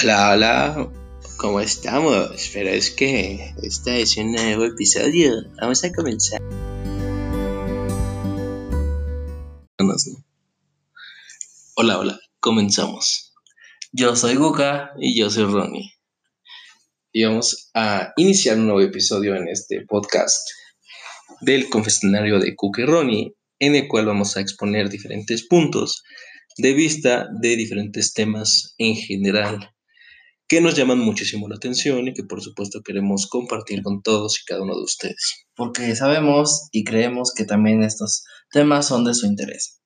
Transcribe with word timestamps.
Hola, 0.00 0.30
hola, 0.30 0.92
¿cómo 1.38 1.58
estamos? 1.58 2.50
Pero 2.54 2.68
es 2.68 2.92
que 2.92 3.52
este 3.64 4.00
es 4.00 4.16
un 4.16 4.30
nuevo 4.30 4.64
episodio. 4.64 5.42
Vamos 5.60 5.82
a 5.82 5.92
comenzar. 5.92 6.40
Hola, 11.74 11.98
hola, 11.98 12.20
comenzamos. 12.38 13.34
Yo 13.90 14.14
soy 14.14 14.36
Guka 14.36 14.92
y 15.00 15.18
yo 15.18 15.30
soy 15.30 15.46
Ronnie. 15.46 15.92
Y 17.12 17.24
vamos 17.24 17.68
a 17.74 18.12
iniciar 18.16 18.56
un 18.56 18.66
nuevo 18.66 18.82
episodio 18.82 19.34
en 19.34 19.48
este 19.48 19.84
podcast 19.84 20.48
del 21.40 21.68
confesionario 21.68 22.38
de 22.38 22.54
Guka 22.56 22.82
y 22.82 22.84
Ronnie, 22.84 23.34
en 23.58 23.74
el 23.74 23.88
cual 23.88 24.06
vamos 24.06 24.36
a 24.36 24.40
exponer 24.40 24.90
diferentes 24.90 25.44
puntos 25.48 26.04
de 26.56 26.72
vista 26.72 27.26
de 27.40 27.56
diferentes 27.56 28.14
temas 28.14 28.76
en 28.78 28.94
general 28.94 29.74
que 30.48 30.62
nos 30.62 30.74
llaman 30.74 30.98
muchísimo 30.98 31.46
la 31.46 31.56
atención 31.56 32.08
y 32.08 32.14
que 32.14 32.24
por 32.24 32.42
supuesto 32.42 32.80
queremos 32.82 33.26
compartir 33.26 33.82
con 33.82 34.02
todos 34.02 34.40
y 34.40 34.44
cada 34.46 34.62
uno 34.62 34.74
de 34.74 34.82
ustedes. 34.82 35.46
Porque 35.54 35.94
sabemos 35.94 36.68
y 36.72 36.84
creemos 36.84 37.32
que 37.36 37.44
también 37.44 37.82
estos 37.82 38.24
temas 38.50 38.88
son 38.88 39.04
de 39.04 39.14
su 39.14 39.26
interés. 39.26 39.80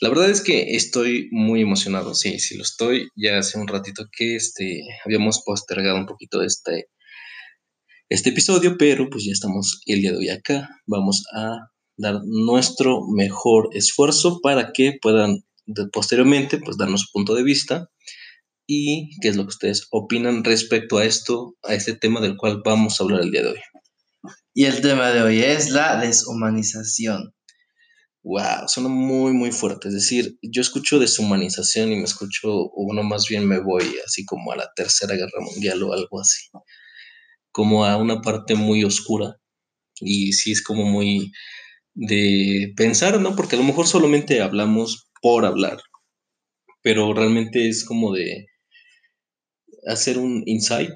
La 0.00 0.10
verdad 0.10 0.30
es 0.30 0.42
que 0.42 0.76
estoy 0.76 1.28
muy 1.32 1.62
emocionado, 1.62 2.14
sí, 2.14 2.38
sí 2.38 2.56
lo 2.56 2.62
estoy. 2.62 3.08
Ya 3.16 3.38
hace 3.38 3.58
un 3.58 3.66
ratito 3.66 4.04
que 4.12 4.36
este, 4.36 4.82
habíamos 5.04 5.42
postergado 5.44 5.96
un 5.96 6.06
poquito 6.06 6.42
este, 6.42 6.88
este 8.08 8.28
episodio, 8.28 8.76
pero 8.78 9.08
pues 9.10 9.24
ya 9.24 9.32
estamos 9.32 9.80
el 9.86 10.02
día 10.02 10.12
de 10.12 10.18
hoy 10.18 10.28
acá. 10.28 10.68
Vamos 10.86 11.24
a 11.34 11.70
dar 11.96 12.20
nuestro 12.26 13.00
mejor 13.08 13.70
esfuerzo 13.72 14.40
para 14.42 14.70
que 14.72 14.98
puedan 15.00 15.44
posteriormente 15.92 16.58
pues 16.58 16.76
darnos 16.76 17.02
su 17.02 17.12
punto 17.12 17.34
de 17.34 17.42
vista 17.42 17.88
y 18.70 19.18
qué 19.20 19.28
es 19.28 19.36
lo 19.36 19.44
que 19.44 19.48
ustedes 19.48 19.88
opinan 19.90 20.44
respecto 20.44 20.98
a 20.98 21.04
esto, 21.06 21.56
a 21.62 21.74
este 21.74 21.94
tema 21.94 22.20
del 22.20 22.36
cual 22.36 22.60
vamos 22.62 23.00
a 23.00 23.04
hablar 23.04 23.22
el 23.22 23.30
día 23.30 23.42
de 23.42 23.48
hoy. 23.48 23.60
Y 24.52 24.66
el 24.66 24.82
tema 24.82 25.08
de 25.08 25.22
hoy 25.22 25.38
es 25.38 25.70
la 25.70 25.98
deshumanización. 25.98 27.32
Wow, 28.22 28.68
suena 28.68 28.90
muy, 28.90 29.32
muy 29.32 29.52
fuerte. 29.52 29.88
Es 29.88 29.94
decir, 29.94 30.38
yo 30.42 30.60
escucho 30.60 30.98
deshumanización 30.98 31.90
y 31.92 31.96
me 31.96 32.04
escucho, 32.04 32.50
o 32.52 32.92
no, 32.92 33.02
más 33.02 33.26
bien 33.26 33.46
me 33.46 33.58
voy 33.58 33.84
así 34.04 34.26
como 34.26 34.52
a 34.52 34.56
la 34.56 34.70
Tercera 34.76 35.14
Guerra 35.14 35.40
Mundial 35.40 35.82
o 35.82 35.94
algo 35.94 36.20
así. 36.20 36.48
Como 37.50 37.86
a 37.86 37.96
una 37.96 38.20
parte 38.20 38.54
muy 38.54 38.84
oscura. 38.84 39.36
Y 40.00 40.34
sí 40.34 40.52
es 40.52 40.62
como 40.62 40.84
muy 40.84 41.32
de 41.94 42.74
pensar, 42.76 43.18
¿no? 43.18 43.34
Porque 43.34 43.56
a 43.56 43.58
lo 43.58 43.64
mejor 43.64 43.86
solamente 43.86 44.42
hablamos 44.42 45.08
por 45.22 45.46
hablar. 45.46 45.78
Pero 46.82 47.14
realmente 47.14 47.66
es 47.66 47.84
como 47.84 48.12
de 48.12 48.46
hacer 49.88 50.18
un 50.18 50.42
insight 50.46 50.94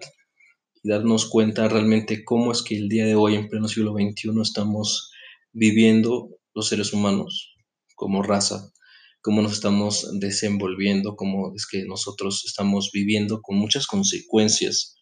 y 0.82 0.90
darnos 0.90 1.28
cuenta 1.28 1.68
realmente 1.68 2.24
cómo 2.24 2.52
es 2.52 2.62
que 2.62 2.76
el 2.76 2.88
día 2.88 3.06
de 3.06 3.14
hoy, 3.14 3.34
en 3.34 3.48
pleno 3.48 3.68
siglo 3.68 3.92
XXI, 3.92 4.30
estamos 4.42 5.10
viviendo 5.52 6.28
los 6.54 6.68
seres 6.68 6.92
humanos 6.92 7.54
como 7.94 8.22
raza, 8.22 8.72
cómo 9.20 9.42
nos 9.42 9.52
estamos 9.52 10.18
desenvolviendo, 10.18 11.16
cómo 11.16 11.52
es 11.54 11.66
que 11.66 11.84
nosotros 11.84 12.44
estamos 12.44 12.90
viviendo 12.92 13.40
con 13.40 13.56
muchas 13.56 13.86
consecuencias 13.86 14.96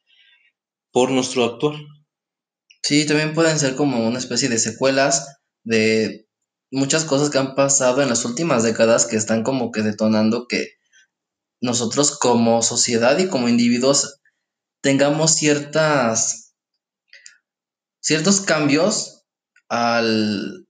por 0.92 1.10
nuestro 1.10 1.44
actuar. 1.44 1.74
Sí, 2.82 3.06
también 3.06 3.34
pueden 3.34 3.58
ser 3.58 3.74
como 3.74 4.06
una 4.06 4.18
especie 4.18 4.48
de 4.48 4.58
secuelas 4.58 5.38
de 5.64 6.26
muchas 6.70 7.04
cosas 7.04 7.30
que 7.30 7.38
han 7.38 7.54
pasado 7.54 8.02
en 8.02 8.08
las 8.08 8.24
últimas 8.24 8.62
décadas 8.62 9.06
que 9.06 9.16
están 9.16 9.42
como 9.42 9.70
que 9.70 9.82
detonando 9.82 10.46
que 10.46 10.79
nosotros 11.60 12.18
como 12.18 12.62
sociedad 12.62 13.18
y 13.18 13.28
como 13.28 13.48
individuos 13.48 14.20
tengamos 14.82 15.34
ciertas 15.34 16.50
ciertos 18.00 18.40
cambios 18.40 19.24
al, 19.68 20.66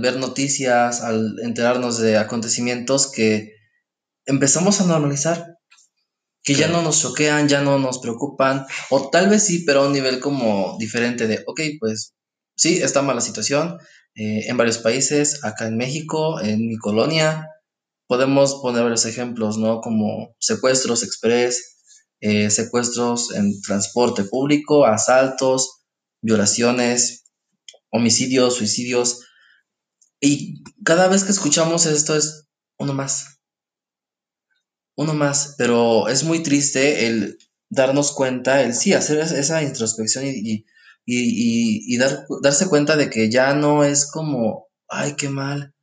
ver 0.00 0.16
noticias, 0.16 1.02
al 1.02 1.38
enterarnos 1.42 1.98
de 1.98 2.16
acontecimientos 2.16 3.10
que 3.10 3.52
empezamos 4.26 4.80
a 4.80 4.86
normalizar, 4.86 5.58
que 6.42 6.54
ya 6.54 6.68
no 6.68 6.82
nos 6.82 7.00
choquean, 7.02 7.48
ya 7.48 7.60
no 7.60 7.78
nos 7.78 7.98
preocupan, 7.98 8.64
o 8.90 9.10
tal 9.10 9.28
vez 9.28 9.44
sí, 9.44 9.64
pero 9.66 9.82
a 9.82 9.86
un 9.86 9.92
nivel 9.92 10.20
como 10.20 10.76
diferente 10.78 11.26
de, 11.26 11.42
ok, 11.46 11.60
pues 11.80 12.14
sí, 12.56 12.78
está 12.80 13.02
mala 13.02 13.20
situación 13.20 13.78
eh, 14.14 14.46
en 14.46 14.56
varios 14.56 14.78
países, 14.78 15.44
acá 15.44 15.66
en 15.66 15.76
México, 15.76 16.40
en 16.40 16.66
mi 16.68 16.76
colonia, 16.76 17.48
podemos 18.08 18.56
poner 18.56 18.82
varios 18.82 19.04
ejemplos, 19.04 19.58
¿no? 19.58 19.80
Como 19.80 20.34
secuestros 20.40 21.04
express, 21.04 21.76
eh, 22.20 22.50
secuestros 22.50 23.32
en 23.34 23.60
transporte 23.60 24.24
público, 24.24 24.86
asaltos, 24.86 25.82
violaciones, 26.22 27.24
homicidios, 27.90 28.56
suicidios. 28.56 29.20
Y 30.20 30.64
cada 30.84 31.06
vez 31.06 31.22
que 31.22 31.32
escuchamos 31.32 31.86
esto 31.86 32.16
es 32.16 32.48
uno 32.78 32.94
más. 32.94 33.38
Uno 34.96 35.14
más. 35.14 35.54
Pero 35.58 36.08
es 36.08 36.24
muy 36.24 36.42
triste 36.42 37.06
el 37.06 37.38
darnos 37.70 38.12
cuenta, 38.12 38.62
el 38.62 38.74
sí, 38.74 38.94
hacer 38.94 39.18
esa 39.18 39.62
introspección 39.62 40.24
y, 40.26 40.64
y, 41.04 41.96
dar, 41.98 42.26
darse 42.42 42.68
cuenta 42.68 42.96
de 42.96 43.10
que 43.10 43.30
ya 43.30 43.54
no 43.54 43.84
es 43.84 44.10
como, 44.10 44.68
ay, 44.88 45.14
qué 45.16 45.28
mal, 45.28 45.74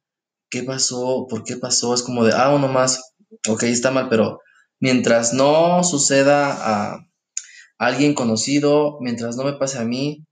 ¿qué 0.56 0.64
pasó? 0.64 1.28
¿Por 1.30 1.44
qué 1.44 1.58
pasó? 1.58 1.94
Es 1.94 2.02
como 2.02 2.24
de, 2.24 2.32
ah, 2.34 2.56
uno 2.56 2.70
más, 2.70 3.14
ok, 3.46 3.64
está 3.64 3.92
mal, 3.92 4.08
pero 4.08 4.40
mientras 4.80 5.34
no 5.34 5.84
suceda 5.84 6.94
a 6.94 7.06
alguien 7.78 8.14
conocido, 8.14 8.98
mientras 9.02 9.36
no 9.36 9.44
me 9.44 9.58
pase 9.58 9.80
a 9.80 9.84
mí, 9.84 10.26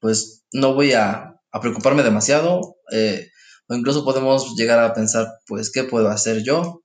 pues 0.00 0.44
no 0.50 0.72
voy 0.72 0.94
a, 0.94 1.34
preocuparme 1.60 2.02
demasiado, 2.02 2.76
eh, 2.90 3.28
o 3.68 3.74
incluso 3.74 4.02
podemos 4.02 4.54
llegar 4.56 4.78
a 4.78 4.94
pensar, 4.94 5.26
pues, 5.46 5.70
¿qué 5.70 5.84
puedo 5.84 6.08
hacer 6.08 6.42
yo? 6.42 6.80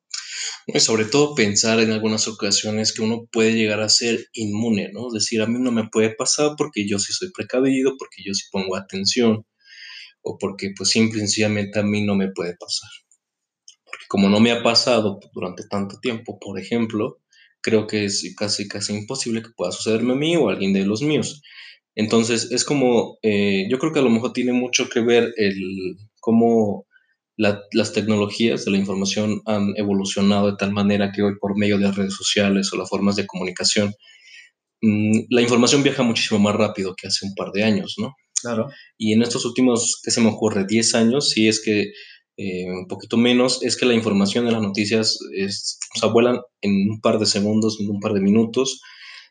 Y 0.68 0.82
sobre 0.82 1.06
todo 1.06 1.36
pensar 1.36 1.80
en 1.80 1.92
algunas 1.92 2.28
ocasiones 2.28 2.92
que 2.92 3.04
uno 3.04 3.26
puede 3.32 3.54
llegar 3.54 3.80
a 3.80 3.88
ser 3.88 4.26
inmune, 4.34 4.90
¿no? 4.92 5.08
Es 5.08 5.14
decir, 5.14 5.42
a 5.42 5.48
mí 5.48 5.60
no 5.60 5.72
me 5.72 5.88
puede 5.90 6.14
pasar 6.14 6.56
porque 6.58 6.86
yo 6.86 7.00
sí 7.00 7.14
soy 7.14 7.32
precavido, 7.32 7.94
porque 7.98 8.22
yo 8.26 8.34
sí 8.34 8.44
pongo 8.52 8.76
atención, 8.76 9.46
o 10.24 10.38
porque 10.38 10.72
pues 10.76 10.90
simple 10.90 11.18
y 11.18 11.22
sencillamente 11.22 11.80
a 11.80 11.84
mí 11.84 12.04
no 12.04 12.16
me 12.16 12.32
puede 12.32 12.56
pasar. 12.58 12.90
Porque 13.86 14.06
como 14.10 14.30
no 14.30 14.40
me 14.40 14.52
ha 14.52 14.64
pasado 14.64 15.20
durante 15.34 15.64
tanto 15.68 16.00
tiempo, 16.02 16.40
por 16.40 16.60
ejemplo, 16.60 17.20
creo 17.62 17.88
que 17.88 18.06
es 18.06 18.34
casi 18.38 18.68
casi 18.68 18.94
imposible 18.94 19.42
que 19.44 19.50
pueda 19.56 19.72
sucederme 19.72 20.14
a 20.14 20.18
mí 20.18 20.36
o 20.38 20.50
a 20.50 20.54
alguien 20.54 20.74
de 20.74 20.86
los 20.86 21.02
míos. 21.02 21.42
Entonces 21.96 22.52
es 22.52 22.66
como, 22.66 23.18
eh, 23.22 23.68
yo 23.70 23.78
creo 23.80 23.94
que 23.94 24.00
a 24.00 24.04
lo 24.04 24.10
mejor 24.10 24.34
tiene 24.34 24.54
mucho 24.54 24.90
que 24.90 25.02
ver 25.02 25.34
el 25.38 25.96
cómo 26.20 26.88
las 27.38 27.94
tecnologías 27.94 28.66
de 28.66 28.72
la 28.72 28.78
información 28.78 29.42
han 29.46 29.74
evolucionado 29.78 30.52
de 30.52 30.58
tal 30.58 30.72
manera 30.72 31.12
que 31.12 31.24
hoy 31.24 31.34
por 31.40 31.58
medio 31.58 31.78
de 31.78 31.92
redes 31.92 32.14
sociales 32.14 32.72
o 32.72 32.78
las 32.78 32.90
formas 32.90 33.16
de 33.16 33.26
comunicación, 33.26 33.94
mm, 34.82 35.26
la 35.30 35.42
información 35.42 35.84
viaja 35.84 36.04
muchísimo 36.04 36.40
más 36.40 36.56
rápido 36.56 36.96
que 36.96 37.08
hace 37.08 37.26
un 37.26 37.34
par 37.36 37.52
de 37.52 37.64
años, 37.64 37.96
¿no? 38.00 38.14
Claro. 38.44 38.68
Y 38.98 39.14
en 39.14 39.22
estos 39.22 39.46
últimos, 39.46 40.02
¿qué 40.04 40.12
se 40.12 40.22
me 40.22 40.30
ocurre? 40.30 40.66
10 40.68 40.96
años, 40.96 41.30
si 41.30 41.48
es 41.48 41.64
que 41.64 41.94
eh, 42.36 42.66
un 42.70 42.88
poquito 42.88 43.16
menos, 43.16 43.64
es 43.64 43.78
que 43.78 43.86
la 43.86 43.94
información 43.94 44.46
de 44.46 44.52
las 44.52 44.62
noticias 44.62 45.18
es, 45.34 45.80
o 45.96 46.00
sea, 46.00 46.10
vuelan 46.10 46.40
en 46.62 46.90
un 46.90 47.00
par 47.00 47.20
de 47.20 47.26
segundos, 47.26 47.80
en 47.80 47.90
un 47.90 48.02
par 48.02 48.14
de 48.14 48.22
minutos, 48.22 48.82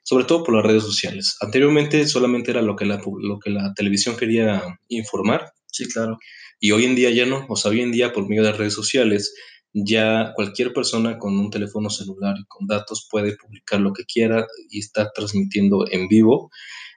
sobre 0.03 0.25
todo 0.25 0.45
por 0.45 0.55
las 0.55 0.65
redes 0.65 0.83
sociales. 0.83 1.37
Anteriormente 1.41 2.07
solamente 2.09 2.51
era 2.51 2.63
lo 2.63 2.75
que 2.75 2.87
la, 2.87 3.03
lo 3.21 3.39
que 3.39 3.51
la 3.51 3.75
televisión 3.75 4.17
quería 4.17 4.63
informar. 4.89 5.53
Sí, 5.67 5.89
claro. 5.89 6.19
Y 6.59 6.71
hoy 6.71 6.85
en 6.85 6.95
día 6.95 7.11
ya 7.11 7.27
no, 7.27 7.45
o 7.49 7.57
sea, 7.57 7.71
hoy 7.71 7.83
en 7.83 7.93
día 7.93 8.13
por 8.13 8.29
medio 8.29 8.45
de 8.45 8.53
redes 8.53 8.75
sociales, 8.75 9.35
ya 9.75 10.33
cualquier 10.35 10.73
persona 10.73 11.19
con 11.19 11.39
un 11.39 11.51
teléfono 11.51 11.91
celular 11.91 12.37
y 12.39 12.45
con 12.47 12.67
datos 12.67 13.09
puede 13.11 13.37
publicar 13.37 13.81
lo 13.81 13.93
que 13.93 14.05
quiera 14.05 14.47
y 14.71 14.79
está 14.79 15.11
transmitiendo 15.15 15.87
en 15.91 16.09
vivo 16.09 16.51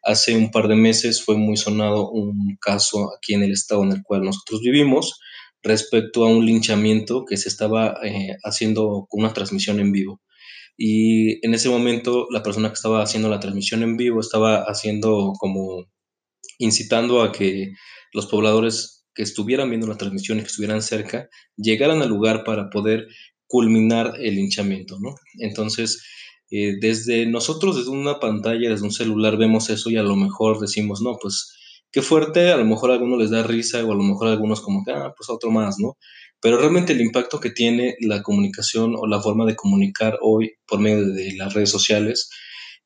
Hace 0.05 0.35
un 0.37 0.51
par 0.51 0.67
de 0.67 0.75
meses 0.75 1.23
fue 1.23 1.35
muy 1.35 1.57
sonado 1.57 2.11
un 2.11 2.57
caso 2.61 3.09
aquí 3.17 3.33
en 3.33 3.43
el 3.43 3.51
estado 3.51 3.83
en 3.83 3.91
el 3.91 4.03
cual 4.03 4.21
nosotros 4.21 4.61
vivimos 4.61 5.19
respecto 5.63 6.23
a 6.23 6.29
un 6.29 6.45
linchamiento 6.45 7.25
que 7.25 7.37
se 7.37 7.49
estaba 7.49 7.97
eh, 8.03 8.37
haciendo 8.43 9.07
con 9.09 9.21
una 9.23 9.33
transmisión 9.33 9.79
en 9.79 9.91
vivo. 9.91 10.21
Y 10.77 11.45
en 11.45 11.53
ese 11.55 11.69
momento 11.69 12.27
la 12.29 12.43
persona 12.43 12.69
que 12.69 12.75
estaba 12.75 13.01
haciendo 13.01 13.29
la 13.29 13.39
transmisión 13.39 13.81
en 13.81 13.97
vivo 13.97 14.19
estaba 14.19 14.63
haciendo 14.67 15.33
como 15.39 15.85
incitando 16.59 17.23
a 17.23 17.31
que 17.31 17.73
los 18.13 18.27
pobladores 18.27 19.05
que 19.15 19.23
estuvieran 19.23 19.69
viendo 19.69 19.87
la 19.87 19.97
transmisión 19.97 20.37
y 20.37 20.41
que 20.41 20.47
estuvieran 20.47 20.81
cerca 20.81 21.29
llegaran 21.57 22.01
al 22.01 22.09
lugar 22.09 22.43
para 22.43 22.69
poder 22.69 23.07
culminar 23.47 24.15
el 24.19 24.35
linchamiento, 24.35 24.97
¿no? 24.99 25.15
Entonces, 25.39 26.03
eh, 26.51 26.75
desde 26.79 27.25
nosotros, 27.25 27.77
desde 27.77 27.91
una 27.91 28.19
pantalla, 28.19 28.69
desde 28.69 28.85
un 28.85 28.91
celular, 28.91 29.37
vemos 29.37 29.69
eso 29.69 29.89
y 29.89 29.97
a 29.97 30.03
lo 30.03 30.15
mejor 30.15 30.59
decimos, 30.59 31.01
no, 31.01 31.17
pues 31.21 31.53
qué 31.91 32.01
fuerte, 32.01 32.51
a 32.51 32.57
lo 32.57 32.65
mejor 32.65 32.91
a 32.91 32.93
algunos 32.95 33.19
les 33.19 33.29
da 33.29 33.43
risa 33.43 33.83
o 33.85 33.91
a 33.91 33.95
lo 33.95 34.03
mejor 34.03 34.27
a 34.27 34.31
algunos 34.31 34.61
como 34.61 34.83
que, 34.85 34.91
ah, 34.91 35.13
pues 35.17 35.29
otro 35.29 35.51
más, 35.51 35.77
¿no? 35.79 35.97
pero 36.45 36.59
realmente 36.59 36.93
el 36.93 37.01
impacto 37.01 37.39
que 37.39 37.49
tiene 37.49 37.95
la 38.01 38.21
comunicación 38.21 38.93
o 38.95 39.07
la 39.07 39.19
forma 39.19 39.47
de 39.47 39.55
comunicar 39.55 40.19
hoy 40.21 40.53
por 40.67 40.79
medio 40.79 41.03
de 41.07 41.33
las 41.35 41.55
redes 41.55 41.71
sociales 41.71 42.29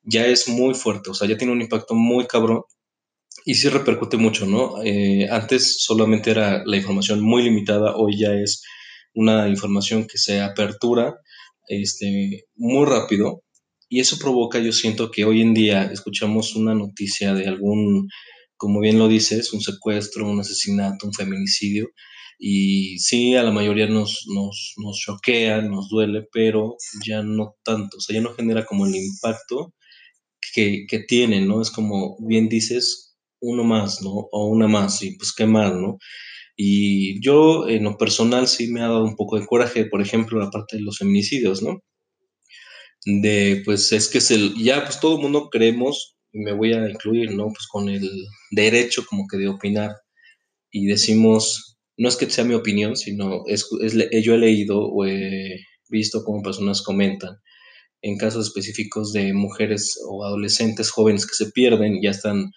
ya 0.02 0.24
es 0.26 0.48
muy 0.48 0.72
fuerte, 0.72 1.10
o 1.10 1.14
sea, 1.14 1.28
ya 1.28 1.36
tiene 1.36 1.52
un 1.52 1.60
impacto 1.60 1.94
muy 1.94 2.26
cabrón 2.26 2.62
y 3.44 3.56
sí 3.56 3.68
repercute 3.68 4.16
mucho, 4.16 4.46
¿no? 4.46 4.82
Eh, 4.82 5.28
antes 5.30 5.76
solamente 5.78 6.30
era 6.30 6.62
la 6.64 6.78
información 6.78 7.20
muy 7.20 7.42
limitada, 7.42 7.96
hoy 7.96 8.18
ya 8.18 8.32
es 8.32 8.62
una 9.12 9.46
información 9.46 10.06
que 10.06 10.16
se 10.16 10.40
apertura 10.40 11.16
este, 11.68 12.46
muy 12.56 12.86
rápido 12.86 13.42
y 13.90 14.00
eso 14.00 14.18
provoca, 14.18 14.58
yo 14.60 14.72
siento 14.72 15.10
que 15.10 15.24
hoy 15.26 15.42
en 15.42 15.52
día 15.54 15.84
escuchamos 15.92 16.56
una 16.56 16.74
noticia 16.74 17.34
de 17.34 17.48
algún, 17.48 18.08
como 18.56 18.80
bien 18.80 18.98
lo 18.98 19.08
dices, 19.08 19.52
un 19.52 19.60
secuestro, 19.60 20.28
un 20.30 20.40
asesinato, 20.40 21.06
un 21.06 21.12
feminicidio 21.12 21.90
y 22.42 22.98
sí, 23.00 23.36
a 23.36 23.42
la 23.42 23.50
mayoría 23.50 23.86
nos, 23.86 24.24
nos, 24.34 24.72
nos 24.78 24.98
choquea, 24.98 25.60
nos 25.60 25.90
duele, 25.90 26.26
pero 26.32 26.76
ya 27.06 27.22
no 27.22 27.56
tanto, 27.62 27.98
o 27.98 28.00
sea, 28.00 28.14
ya 28.14 28.22
no 28.22 28.32
genera 28.32 28.64
como 28.64 28.86
el 28.86 28.96
impacto 28.96 29.74
que, 30.54 30.86
que 30.88 31.00
tiene, 31.00 31.42
¿no? 31.42 31.60
Es 31.62 31.70
como 31.70 32.16
bien 32.20 32.48
dices, 32.48 33.16
uno 33.40 33.64
más, 33.64 34.02
¿no? 34.02 34.10
O 34.32 34.46
una 34.48 34.68
más, 34.68 35.02
y 35.02 35.16
pues 35.16 35.34
qué 35.34 35.46
más, 35.46 35.74
¿no? 35.74 35.98
Y 36.56 37.20
yo 37.22 37.68
en 37.68 37.84
lo 37.84 37.96
personal 37.98 38.48
sí 38.48 38.68
me 38.72 38.80
ha 38.82 38.88
dado 38.88 39.04
un 39.04 39.16
poco 39.16 39.38
de 39.38 39.46
coraje, 39.46 39.86
por 39.86 40.02
ejemplo, 40.02 40.38
la 40.40 40.50
parte 40.50 40.76
de 40.76 40.82
los 40.82 40.98
feminicidios, 40.98 41.62
¿no? 41.62 41.80
De, 43.04 43.62
pues 43.64 43.92
es 43.92 44.08
que 44.08 44.18
es 44.18 44.30
el, 44.30 44.54
ya 44.56 44.84
pues 44.84 45.00
todo 45.00 45.16
el 45.16 45.22
mundo 45.22 45.48
creemos, 45.50 46.16
y 46.32 46.40
me 46.40 46.52
voy 46.52 46.72
a 46.72 46.88
incluir, 46.88 47.32
¿no? 47.32 47.46
Pues 47.46 47.66
con 47.68 47.88
el 47.88 48.08
derecho 48.50 49.04
como 49.08 49.26
que 49.26 49.38
de 49.38 49.48
opinar 49.48 49.96
y 50.70 50.86
decimos, 50.86 51.78
no 51.96 52.08
es 52.08 52.16
que 52.16 52.30
sea 52.30 52.44
mi 52.44 52.54
opinión, 52.54 52.96
sino 52.96 53.42
es, 53.46 53.66
es 53.82 53.94
yo 54.24 54.34
he 54.34 54.38
leído 54.38 54.80
o 54.80 55.06
he 55.06 55.58
visto 55.88 56.22
cómo 56.24 56.42
personas 56.42 56.82
comentan 56.82 57.36
en 58.02 58.16
casos 58.16 58.46
específicos 58.46 59.12
de 59.12 59.32
mujeres 59.32 59.98
o 60.08 60.24
adolescentes 60.24 60.90
jóvenes 60.90 61.26
que 61.26 61.34
se 61.34 61.50
pierden, 61.52 62.00
ya 62.02 62.10
están 62.10 62.50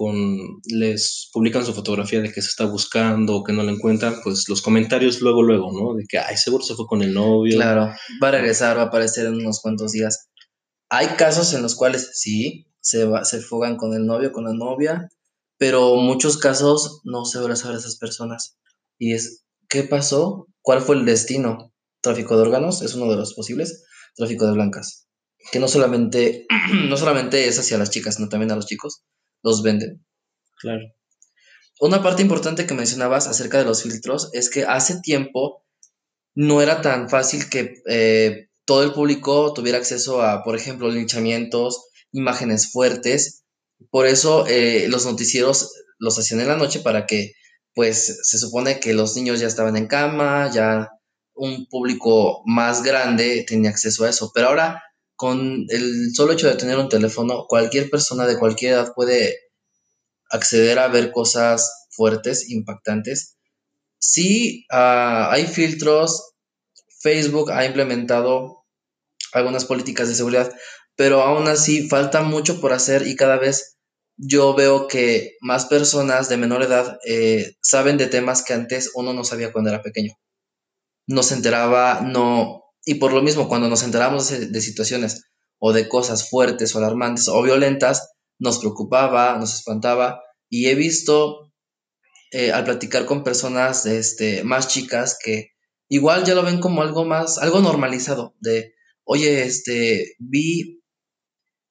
con, 0.00 0.16
les 0.64 1.28
publican 1.30 1.66
su 1.66 1.74
fotografía 1.74 2.22
de 2.22 2.32
que 2.32 2.40
se 2.40 2.48
está 2.48 2.64
buscando 2.64 3.36
o 3.36 3.44
que 3.44 3.52
no 3.52 3.62
la 3.62 3.72
encuentran, 3.72 4.14
pues 4.24 4.48
los 4.48 4.62
comentarios 4.62 5.20
luego, 5.20 5.42
luego, 5.42 5.70
¿no? 5.78 5.94
De 5.94 6.04
que, 6.08 6.16
ay, 6.16 6.38
seguro 6.38 6.64
se 6.64 6.74
fue 6.74 6.86
con 6.86 7.02
el 7.02 7.12
novio. 7.12 7.54
Claro, 7.54 7.90
va 8.22 8.28
a 8.28 8.30
regresar, 8.30 8.78
va 8.78 8.84
a 8.84 8.86
aparecer 8.86 9.26
en 9.26 9.34
unos 9.34 9.60
cuantos 9.60 9.92
días. 9.92 10.30
Hay 10.88 11.08
casos 11.18 11.52
en 11.52 11.60
los 11.60 11.76
cuales 11.76 12.12
sí, 12.14 12.66
se, 12.80 13.04
va, 13.04 13.26
se 13.26 13.42
fugan 13.42 13.76
con 13.76 13.92
el 13.92 14.06
novio, 14.06 14.32
con 14.32 14.44
la 14.44 14.54
novia, 14.54 15.10
pero 15.58 15.94
muchos 15.96 16.38
casos 16.38 17.02
no 17.04 17.26
se 17.26 17.38
van 17.38 17.50
a 17.52 17.56
saber 17.56 17.76
esas 17.76 17.98
personas. 17.98 18.56
Y 18.98 19.12
es, 19.12 19.44
¿qué 19.68 19.82
pasó? 19.82 20.46
¿Cuál 20.62 20.80
fue 20.80 20.96
el 20.96 21.04
destino? 21.04 21.74
Tráfico 22.00 22.36
de 22.36 22.42
órganos 22.42 22.80
es 22.80 22.94
uno 22.94 23.10
de 23.10 23.16
los 23.18 23.34
posibles 23.34 23.84
tráfico 24.16 24.46
de 24.46 24.52
blancas, 24.52 25.08
que 25.52 25.60
no 25.60 25.68
solamente, 25.68 26.46
no 26.88 26.96
solamente 26.96 27.48
es 27.48 27.58
hacia 27.58 27.78
las 27.78 27.90
chicas, 27.90 28.16
sino 28.16 28.30
también 28.30 28.50
a 28.50 28.56
los 28.56 28.66
chicos, 28.66 29.02
los 29.42 29.62
venden. 29.62 30.04
Claro. 30.58 30.82
Una 31.80 32.02
parte 32.02 32.22
importante 32.22 32.66
que 32.66 32.74
mencionabas 32.74 33.26
acerca 33.26 33.58
de 33.58 33.64
los 33.64 33.82
filtros 33.82 34.28
es 34.32 34.50
que 34.50 34.64
hace 34.64 35.00
tiempo 35.00 35.64
no 36.34 36.60
era 36.62 36.82
tan 36.82 37.08
fácil 37.08 37.48
que 37.48 37.82
eh, 37.88 38.48
todo 38.66 38.82
el 38.82 38.92
público 38.92 39.52
tuviera 39.54 39.78
acceso 39.78 40.22
a, 40.22 40.44
por 40.44 40.56
ejemplo, 40.56 40.90
linchamientos, 40.90 41.86
imágenes 42.12 42.70
fuertes. 42.70 43.44
Por 43.90 44.06
eso 44.06 44.46
eh, 44.46 44.86
los 44.88 45.06
noticieros 45.06 45.72
los 45.98 46.18
hacían 46.18 46.40
en 46.40 46.48
la 46.48 46.56
noche 46.56 46.80
para 46.80 47.06
que, 47.06 47.32
pues, 47.74 48.20
se 48.22 48.38
supone 48.38 48.78
que 48.78 48.92
los 48.92 49.16
niños 49.16 49.40
ya 49.40 49.46
estaban 49.46 49.76
en 49.76 49.86
cama, 49.86 50.50
ya 50.52 50.88
un 51.34 51.66
público 51.66 52.42
más 52.44 52.82
grande 52.82 53.44
tenía 53.48 53.70
acceso 53.70 54.04
a 54.04 54.10
eso. 54.10 54.30
Pero 54.34 54.48
ahora, 54.48 54.82
con 55.20 55.66
el 55.68 56.14
solo 56.14 56.32
hecho 56.32 56.48
de 56.48 56.54
tener 56.54 56.78
un 56.78 56.88
teléfono, 56.88 57.44
cualquier 57.46 57.90
persona 57.90 58.26
de 58.26 58.38
cualquier 58.38 58.72
edad 58.72 58.94
puede 58.94 59.36
acceder 60.30 60.78
a 60.78 60.88
ver 60.88 61.12
cosas 61.12 61.88
fuertes, 61.90 62.48
impactantes. 62.48 63.36
Sí, 63.98 64.64
ah, 64.70 65.28
hay 65.30 65.44
filtros. 65.44 66.32
Facebook 67.02 67.50
ha 67.52 67.66
implementado 67.66 68.64
algunas 69.34 69.66
políticas 69.66 70.08
de 70.08 70.14
seguridad, 70.14 70.54
pero 70.96 71.20
aún 71.20 71.48
así 71.48 71.86
falta 71.86 72.22
mucho 72.22 72.58
por 72.58 72.72
hacer 72.72 73.06
y 73.06 73.14
cada 73.14 73.36
vez 73.36 73.76
yo 74.16 74.54
veo 74.54 74.88
que 74.88 75.36
más 75.42 75.66
personas 75.66 76.30
de 76.30 76.38
menor 76.38 76.62
edad 76.62 76.98
eh, 77.06 77.56
saben 77.60 77.98
de 77.98 78.06
temas 78.06 78.42
que 78.42 78.54
antes 78.54 78.92
uno 78.94 79.12
no 79.12 79.24
sabía 79.24 79.52
cuando 79.52 79.68
era 79.68 79.82
pequeño 79.82 80.14
no 81.10 81.22
se 81.24 81.34
enteraba, 81.34 82.00
no, 82.02 82.69
y 82.84 82.94
por 82.94 83.12
lo 83.12 83.22
mismo, 83.22 83.48
cuando 83.48 83.68
nos 83.68 83.82
enteramos 83.82 84.30
de, 84.30 84.60
situaciones 84.60 85.24
o 85.58 85.72
de 85.72 85.88
cosas 85.88 86.28
fuertes 86.28 86.74
o 86.74 86.78
alarmantes 86.78 87.28
o 87.28 87.42
violentas, 87.42 88.12
nos 88.38 88.58
preocupaba, 88.58 89.36
nos 89.38 89.54
espantaba, 89.54 90.22
y 90.48 90.66
he 90.66 90.74
visto 90.74 91.52
eh, 92.32 92.52
al 92.52 92.64
platicar 92.64 93.04
con 93.04 93.22
personas 93.22 93.84
este, 93.86 94.44
más 94.44 94.68
chicas 94.68 95.18
que 95.22 95.50
igual 95.88 96.24
ya 96.24 96.34
lo 96.34 96.42
ven 96.42 96.60
como 96.60 96.82
algo 96.82 97.04
más, 97.04 97.38
algo 97.38 97.60
normalizado, 97.60 98.34
de, 98.40 98.74
oye, 99.04 99.42
este, 99.42 100.14
vi 100.18 100.82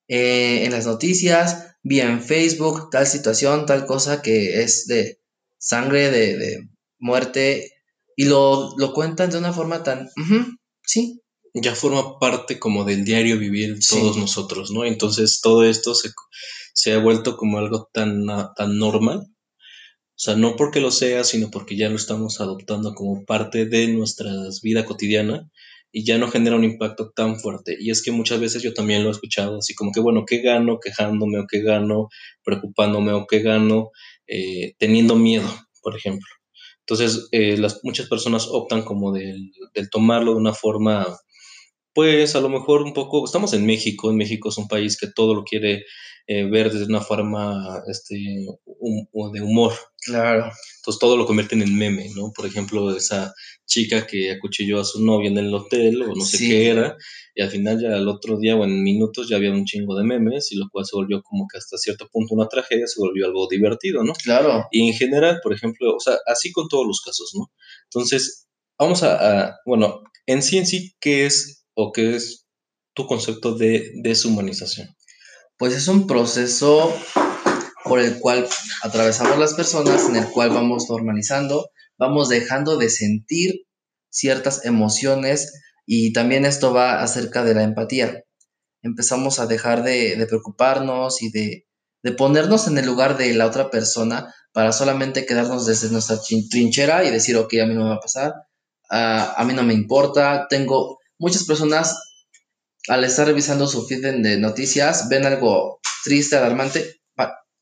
eh, 0.07 0.65
en 0.65 0.71
las 0.71 0.85
noticias, 0.85 1.75
vi 1.81 2.01
en 2.01 2.21
Facebook 2.21 2.89
tal 2.91 3.07
situación, 3.07 3.65
tal 3.65 3.85
cosa 3.85 4.21
que 4.21 4.61
es 4.61 4.85
de 4.85 5.19
sangre, 5.57 6.11
de, 6.11 6.37
de 6.37 6.69
muerte, 6.99 7.71
y 8.15 8.25
lo, 8.25 8.75
lo 8.77 8.93
cuentan 8.93 9.29
de 9.29 9.37
una 9.37 9.53
forma 9.53 9.81
tan, 9.81 10.09
sí. 10.89 11.21
Ya 11.53 11.75
forma 11.75 12.19
parte 12.19 12.59
como 12.59 12.83
del 12.83 13.05
diario 13.05 13.37
vivir 13.39 13.79
todos 13.87 14.17
nosotros, 14.17 14.71
¿no? 14.71 14.85
Entonces 14.85 15.39
todo 15.41 15.63
esto 15.63 15.95
se, 15.95 16.09
se, 16.73 16.93
ha 16.93 16.99
vuelto 16.99 17.37
como 17.37 17.57
algo 17.57 17.89
tan, 17.91 18.25
tan 18.55 18.77
normal. 18.77 19.27
O 19.27 20.21
sea, 20.21 20.35
no 20.35 20.55
porque 20.55 20.79
lo 20.79 20.91
sea, 20.91 21.23
sino 21.23 21.49
porque 21.49 21.75
ya 21.75 21.89
lo 21.89 21.95
estamos 21.95 22.39
adoptando 22.39 22.93
como 22.93 23.25
parte 23.25 23.65
de 23.65 23.87
nuestra 23.87 24.31
vida 24.61 24.85
cotidiana 24.85 25.49
y 25.91 26.05
ya 26.05 26.17
no 26.17 26.29
genera 26.29 26.55
un 26.55 26.63
impacto 26.63 27.11
tan 27.15 27.39
fuerte. 27.39 27.75
Y 27.79 27.89
es 27.89 28.03
que 28.03 28.11
muchas 28.11 28.39
veces 28.39 28.61
yo 28.61 28.73
también 28.73 29.03
lo 29.03 29.09
he 29.09 29.13
escuchado, 29.13 29.57
así 29.57 29.73
como 29.73 29.91
que, 29.91 30.01
bueno, 30.01 30.25
¿qué 30.27 30.41
gano 30.41 30.79
quejándome 30.79 31.39
o 31.39 31.47
qué 31.47 31.61
gano 31.61 32.09
preocupándome 32.43 33.11
o 33.13 33.25
qué 33.27 33.39
gano 33.39 33.91
eh, 34.27 34.75
teniendo 34.77 35.15
miedo, 35.15 35.49
por 35.81 35.95
ejemplo? 35.95 36.27
Entonces, 36.89 37.27
eh, 37.31 37.55
las, 37.55 37.81
muchas 37.83 38.07
personas 38.07 38.47
optan 38.49 38.81
como 38.81 39.11
del, 39.11 39.51
tomarlo 39.91 40.31
de 40.31 40.37
una 40.39 40.53
forma, 40.53 41.05
pues 41.93 42.35
a 42.35 42.41
lo 42.41 42.49
mejor 42.49 42.81
un 42.81 42.93
poco, 42.93 43.23
estamos 43.25 43.53
en 43.53 43.63
México, 43.63 44.09
en 44.09 44.17
México 44.17 44.49
es 44.49 44.57
un 44.57 44.67
país 44.67 44.97
que 44.97 45.05
todo 45.07 45.35
lo 45.35 45.43
quiere 45.43 45.83
eh, 46.25 46.45
ver 46.45 46.71
desde 46.71 46.87
una 46.87 47.01
forma 47.01 47.83
este, 47.87 48.15
de 48.15 49.41
humor. 49.41 49.73
Claro. 50.09 50.51
Entonces 50.79 50.99
todo 50.99 51.17
lo 51.17 51.25
convierten 51.25 51.61
en 51.61 51.77
meme, 51.77 52.09
¿no? 52.15 52.31
Por 52.35 52.45
ejemplo, 52.45 52.95
esa 52.95 53.33
chica 53.67 54.07
que 54.07 54.31
acuchilló 54.31 54.79
a 54.79 54.85
su 54.85 55.03
novia 55.05 55.29
en 55.29 55.37
el 55.37 55.53
hotel 55.53 56.01
o 56.01 56.15
no 56.15 56.25
sé 56.25 56.39
qué 56.39 56.69
era, 56.69 56.95
y 57.35 57.41
al 57.43 57.49
final 57.49 57.79
ya 57.79 57.95
al 57.95 58.07
otro 58.07 58.39
día 58.39 58.55
o 58.55 58.63
en 58.63 58.81
minutos 58.81 59.29
ya 59.29 59.35
había 59.35 59.51
un 59.51 59.65
chingo 59.65 59.95
de 59.95 60.03
memes, 60.03 60.51
y 60.51 60.55
lo 60.55 60.67
cual 60.71 60.85
se 60.85 60.95
volvió 60.95 61.21
como 61.21 61.45
que 61.51 61.57
hasta 61.59 61.77
cierto 61.77 62.07
punto 62.11 62.33
una 62.33 62.47
tragedia, 62.47 62.87
se 62.87 62.99
volvió 62.99 63.27
algo 63.27 63.47
divertido, 63.47 64.03
¿no? 64.03 64.13
Claro. 64.13 64.65
Y 64.71 64.87
en 64.87 64.93
general, 64.95 65.39
por 65.43 65.53
ejemplo, 65.53 65.95
o 65.95 65.99
sea, 65.99 66.17
así 66.25 66.51
con 66.51 66.67
todos 66.67 66.87
los 66.87 67.01
casos, 67.01 67.31
¿no? 67.35 67.51
Entonces, 67.83 68.47
vamos 68.79 69.03
a, 69.03 69.57
bueno, 69.65 70.01
en 70.25 70.41
sí 70.41 70.57
en 70.57 70.65
sí, 70.65 70.95
¿qué 70.99 71.25
es 71.25 71.65
o 71.75 71.91
qué 71.91 72.15
es 72.15 72.47
tu 72.95 73.05
concepto 73.05 73.53
de 73.53 73.91
deshumanización? 74.01 74.95
Pues 75.57 75.75
es 75.75 75.87
un 75.87 76.07
proceso 76.07 76.91
por 77.83 77.99
el 77.99 78.19
cual 78.19 78.47
atravesamos 78.83 79.37
las 79.37 79.53
personas, 79.53 80.07
en 80.09 80.15
el 80.15 80.29
cual 80.29 80.49
vamos 80.49 80.89
normalizando, 80.89 81.69
vamos 81.97 82.29
dejando 82.29 82.77
de 82.77 82.89
sentir 82.89 83.65
ciertas 84.09 84.65
emociones 84.65 85.53
y 85.85 86.13
también 86.13 86.45
esto 86.45 86.73
va 86.73 87.01
acerca 87.01 87.43
de 87.43 87.55
la 87.55 87.63
empatía. 87.63 88.23
Empezamos 88.81 89.39
a 89.39 89.47
dejar 89.47 89.83
de, 89.83 90.25
preocuparnos 90.27 91.21
y 91.21 91.31
de, 91.31 91.65
ponernos 92.17 92.67
en 92.67 92.77
el 92.77 92.85
lugar 92.85 93.17
de 93.17 93.33
la 93.33 93.45
otra 93.45 93.69
persona 93.69 94.33
para 94.53 94.71
solamente 94.71 95.25
quedarnos 95.25 95.65
desde 95.65 95.89
nuestra 95.89 96.17
trinchera 96.49 97.03
y 97.03 97.11
decir, 97.11 97.37
ok, 97.37 97.53
a 97.61 97.65
mí 97.65 97.73
no 97.75 97.83
me 97.83 97.89
va 97.89 97.95
a 97.95 97.99
pasar, 97.99 98.33
a 98.89 99.43
mí 99.45 99.53
no 99.53 99.63
me 99.63 99.73
importa. 99.73 100.47
Tengo 100.49 100.99
muchas 101.17 101.45
personas 101.45 101.97
al 102.87 103.03
estar 103.03 103.27
revisando 103.27 103.67
su 103.67 103.85
feed 103.85 104.01
de 104.01 104.37
noticias, 104.37 105.09
ven 105.09 105.25
algo 105.25 105.79
triste, 106.03 106.37
alarmante, 106.37 106.98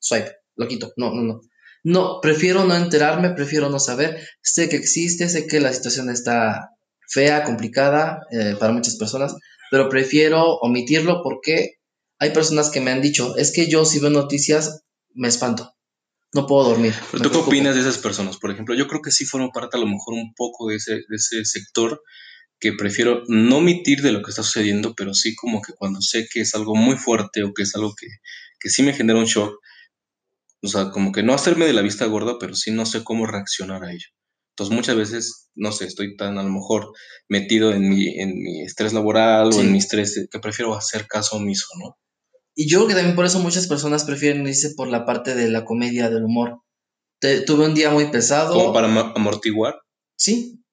swipe, 0.08 0.32
lo 0.56 0.68
quito. 0.68 0.94
No, 0.98 1.14
no, 1.14 1.24
no. 1.24 1.42
No, 1.84 2.20
prefiero 2.22 2.66
no 2.66 2.76
enterarme, 2.76 3.32
prefiero 3.32 3.70
no 3.70 3.80
saber. 3.80 4.22
Sé 4.42 4.68
que 4.70 4.76
existe, 4.76 5.30
sé 5.30 5.48
que 5.48 5.60
la 5.60 5.74
situación 5.74 6.10
está 6.10 6.70
fea, 7.08 7.44
complicada 7.44 8.20
eh, 8.32 8.56
para 8.60 8.74
muchas 8.74 8.98
personas, 8.98 9.36
pero 9.72 9.90
prefiero 9.90 10.58
omitirlo 10.58 11.22
porque 11.24 11.76
hay 12.20 12.32
personas 12.32 12.70
que 12.70 12.82
me 12.82 12.92
han 12.92 13.02
dicho, 13.02 13.38
es 13.38 13.52
que 13.52 13.68
yo 13.68 13.86
si 13.86 14.00
veo 14.00 14.10
noticias 14.10 14.84
me 15.14 15.28
espanto. 15.28 15.74
no 16.34 16.46
puedo 16.46 16.70
dormir. 16.70 16.94
Pero 17.12 17.24
tú 17.24 17.32
qué 17.32 17.38
opinas 17.38 17.76
de 17.76 17.82
esas 17.82 17.98
personas? 17.98 18.38
Por 18.38 18.52
ejemplo, 18.52 18.76
yo 18.76 18.88
creo 18.88 19.02
que 19.02 19.12
sí 19.12 19.26
formo 19.26 19.52
parte 19.52 19.78
a 19.78 19.80
lo 19.80 19.88
mejor 19.88 20.14
un 20.14 20.34
poco 20.36 20.68
de 20.68 20.76
ese, 20.76 20.96
de 21.08 21.16
ese 21.16 21.46
sector 21.46 22.02
que 22.60 22.74
prefiero 22.74 23.24
no 23.28 23.58
omitir 23.58 24.02
de 24.02 24.12
lo 24.12 24.22
que 24.22 24.32
está 24.32 24.44
sucediendo, 24.44 24.94
pero 24.96 25.14
sí 25.14 25.36
como 25.36 25.62
que 25.62 25.74
cuando 25.74 26.02
sé 26.02 26.28
que 26.32 26.42
es 26.42 26.54
algo 26.56 26.76
muy 26.76 26.98
fuerte 26.98 27.44
o 27.44 27.54
que 27.54 27.64
es 27.64 27.76
algo 27.76 27.94
que, 27.96 28.08
que 28.60 28.70
sí 28.70 28.84
me 28.84 28.94
genera 28.94 29.20
un 29.20 29.26
shock, 29.26 29.54
o 30.64 30.68
sea, 30.68 30.90
como 30.90 31.12
que 31.12 31.24
no 31.24 31.34
hacerme 31.34 31.66
de 31.66 31.74
la 31.74 31.82
vista 31.82 32.06
gorda, 32.06 32.38
pero 32.40 32.56
sí 32.56 32.72
no 32.72 32.86
sé 32.86 33.04
cómo 33.04 33.26
reaccionar 33.26 33.84
a 33.84 33.92
ello. 33.92 34.08
Entonces 34.52 34.76
muchas 34.76 34.96
veces, 34.96 35.50
no 35.54 35.72
sé, 35.72 35.86
estoy 35.86 36.16
tan 36.16 36.40
a 36.40 36.44
lo 36.44 36.50
mejor 36.50 36.92
metido 37.30 37.72
en 37.72 37.88
mi, 37.88 38.20
en 38.20 38.42
mi 38.42 38.64
estrés 38.64 38.92
laboral 38.92 39.54
o 39.54 39.62
en 39.62 39.72
mi 39.72 39.78
estrés 39.78 40.28
que 40.32 40.40
prefiero 40.40 40.76
hacer 40.76 41.06
caso 41.06 41.36
omiso, 41.38 41.68
¿no? 41.80 41.96
Y 42.56 42.68
yo 42.68 42.80
creo 42.80 42.88
que 42.88 42.96
también 42.96 43.16
por 43.16 43.26
eso 43.26 43.40
muchas 43.40 43.68
personas 43.68 44.04
prefieren 44.04 44.48
irse 44.48 44.72
por 44.76 44.88
la 44.88 45.06
parte 45.06 45.36
de 45.36 45.48
la 45.48 45.64
comedia, 45.64 46.10
del 46.10 46.26
humor. 46.26 46.64
tuve 47.46 47.68
un 47.68 47.76
día 47.76 47.92
muy 47.92 48.10
pesado. 48.10 48.56
¿Como 48.56 48.74
para 48.74 48.88
amortiguar? 48.88 49.76
Sí. 50.18 50.64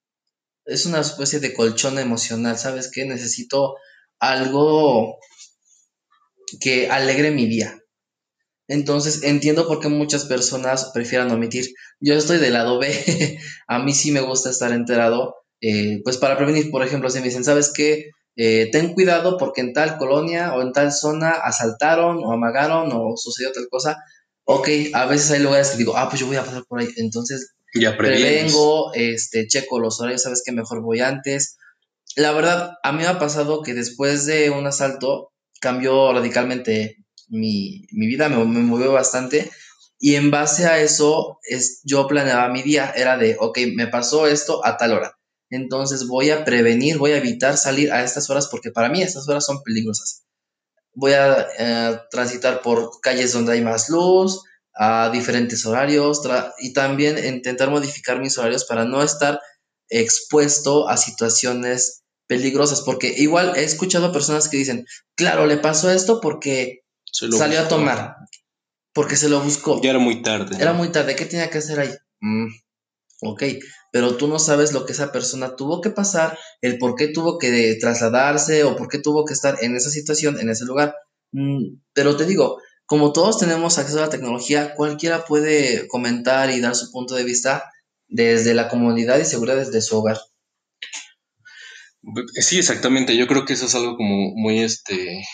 Es 0.64 0.86
una 0.86 1.00
especie 1.00 1.40
de 1.40 1.52
colchón 1.52 1.98
emocional, 1.98 2.56
¿sabes 2.56 2.90
qué? 2.90 3.04
Necesito 3.04 3.74
algo 4.18 5.18
que 6.58 6.88
alegre 6.88 7.32
mi 7.32 7.46
día. 7.46 7.83
Entonces 8.68 9.22
entiendo 9.22 9.66
por 9.66 9.80
qué 9.80 9.88
muchas 9.88 10.24
personas 10.24 10.90
prefieran 10.94 11.30
omitir. 11.30 11.66
Yo 12.00 12.14
estoy 12.14 12.38
del 12.38 12.54
lado 12.54 12.78
B. 12.78 13.38
a 13.68 13.78
mí 13.78 13.92
sí 13.92 14.10
me 14.10 14.20
gusta 14.20 14.50
estar 14.50 14.72
enterado. 14.72 15.36
Eh, 15.60 16.00
pues 16.02 16.16
para 16.16 16.36
prevenir, 16.36 16.70
por 16.70 16.82
ejemplo, 16.82 17.10
si 17.10 17.18
me 17.18 17.26
dicen, 17.26 17.44
¿sabes 17.44 17.72
qué? 17.74 18.10
Eh, 18.36 18.68
ten 18.72 18.94
cuidado 18.94 19.38
porque 19.38 19.60
en 19.60 19.72
tal 19.72 19.96
colonia 19.96 20.54
o 20.54 20.62
en 20.62 20.72
tal 20.72 20.92
zona 20.92 21.30
asaltaron 21.30 22.18
o 22.24 22.32
amagaron 22.32 22.90
o 22.92 23.16
sucedió 23.16 23.52
tal 23.52 23.68
cosa. 23.68 23.98
Ok, 24.44 24.68
a 24.92 25.06
veces 25.06 25.30
hay 25.30 25.40
lugares 25.40 25.70
que 25.70 25.78
digo, 25.78 25.96
ah, 25.96 26.08
pues 26.08 26.20
yo 26.20 26.26
voy 26.26 26.36
a 26.36 26.44
pasar 26.44 26.64
por 26.68 26.80
ahí. 26.80 26.88
Entonces, 26.96 27.54
ya 27.74 27.96
prevengo, 27.96 28.92
este, 28.94 29.46
checo 29.46 29.78
los 29.78 30.00
horarios, 30.00 30.22
sabes 30.22 30.42
que 30.44 30.52
mejor 30.52 30.82
voy 30.82 31.00
antes. 31.00 31.56
La 32.16 32.32
verdad, 32.32 32.72
a 32.82 32.92
mí 32.92 32.98
me 32.98 33.06
ha 33.06 33.18
pasado 33.18 33.62
que 33.62 33.74
después 33.74 34.26
de 34.26 34.50
un 34.50 34.66
asalto 34.66 35.32
cambió 35.60 36.12
radicalmente 36.12 37.03
mi, 37.34 37.86
vida, 37.92 38.28
me, 38.28 38.44
me, 38.44 38.60
movió 38.60 38.92
bastante. 38.92 39.50
Y 39.98 40.16
en 40.16 40.30
base 40.30 40.66
a 40.66 40.80
eso, 40.80 41.38
es, 41.44 41.80
yo 41.84 42.06
planeaba 42.06 42.48
mi 42.48 42.62
día, 42.62 42.92
era 42.96 43.16
de, 43.16 43.36
ok, 43.38 43.58
me 43.74 43.86
pasó 43.86 44.26
esto 44.26 44.64
a 44.64 44.76
tal 44.76 44.92
hora. 44.92 45.18
Entonces 45.50 46.06
voy 46.06 46.30
a 46.30 46.44
prevenir, 46.44 46.98
voy 46.98 47.12
a 47.12 47.18
evitar 47.18 47.56
salir 47.56 47.92
a 47.92 48.02
estas 48.02 48.28
horas 48.30 48.48
porque 48.48 48.70
para 48.70 48.88
mí 48.88 49.02
estas 49.02 49.28
horas 49.28 49.44
son 49.44 49.62
peligrosas. 49.62 50.24
Voy 50.94 51.12
a 51.12 51.46
eh, 51.58 52.00
transitar 52.10 52.62
por 52.62 52.90
calles 53.00 53.32
donde 53.32 53.52
hay 53.52 53.62
más 53.62 53.88
luz, 53.88 54.42
a 54.74 55.10
diferentes 55.10 55.64
horarios 55.66 56.20
y 56.58 56.72
también 56.72 57.24
intentar 57.24 57.70
modificar 57.70 58.20
mis 58.20 58.36
horarios 58.38 58.64
para 58.64 58.84
no 58.84 59.02
estar 59.02 59.40
expuesto 59.88 60.88
a 60.88 60.96
situaciones 60.96 62.02
peligrosas, 62.26 62.80
porque 62.80 63.14
igual 63.16 63.52
he 63.56 63.62
escuchado 63.62 64.12
personas 64.12 64.48
que 64.48 64.56
dicen, 64.56 64.86
claro, 65.14 65.46
le 65.46 65.58
pasó 65.58 65.90
esto 65.90 66.20
porque 66.20 66.83
salió 67.14 67.60
a 67.60 67.68
tomar, 67.68 68.16
porque 68.92 69.16
se 69.16 69.28
lo 69.28 69.40
buscó. 69.40 69.80
Ya 69.82 69.90
era 69.90 69.98
muy 69.98 70.22
tarde. 70.22 70.56
Era 70.60 70.72
muy 70.72 70.88
tarde, 70.88 71.16
¿qué 71.16 71.26
tenía 71.26 71.50
que 71.50 71.58
hacer 71.58 71.80
ahí? 71.80 71.90
Mm, 72.20 72.48
ok, 73.22 73.42
pero 73.92 74.16
tú 74.16 74.26
no 74.26 74.38
sabes 74.38 74.72
lo 74.72 74.84
que 74.84 74.92
esa 74.92 75.12
persona 75.12 75.56
tuvo 75.56 75.80
que 75.80 75.90
pasar, 75.90 76.38
el 76.60 76.78
por 76.78 76.96
qué 76.96 77.08
tuvo 77.08 77.38
que 77.38 77.76
trasladarse 77.80 78.64
o 78.64 78.76
por 78.76 78.88
qué 78.88 78.98
tuvo 78.98 79.24
que 79.24 79.34
estar 79.34 79.58
en 79.62 79.76
esa 79.76 79.90
situación, 79.90 80.38
en 80.40 80.50
ese 80.50 80.64
lugar. 80.64 80.94
Mm, 81.32 81.80
pero 81.92 82.16
te 82.16 82.26
digo, 82.26 82.58
como 82.86 83.12
todos 83.12 83.38
tenemos 83.38 83.78
acceso 83.78 83.98
a 83.98 84.02
la 84.02 84.10
tecnología, 84.10 84.74
cualquiera 84.74 85.24
puede 85.24 85.88
comentar 85.88 86.50
y 86.50 86.60
dar 86.60 86.74
su 86.74 86.90
punto 86.90 87.14
de 87.14 87.24
vista 87.24 87.70
desde 88.08 88.54
la 88.54 88.68
comunidad 88.68 89.18
y 89.18 89.24
seguridad 89.24 89.56
desde 89.56 89.80
su 89.80 89.96
hogar. 89.96 90.18
Sí, 92.36 92.58
exactamente. 92.58 93.16
Yo 93.16 93.26
creo 93.26 93.44
que 93.44 93.54
eso 93.54 93.66
es 93.66 93.74
algo 93.74 93.96
como 93.96 94.34
muy, 94.34 94.60
este, 94.60 95.24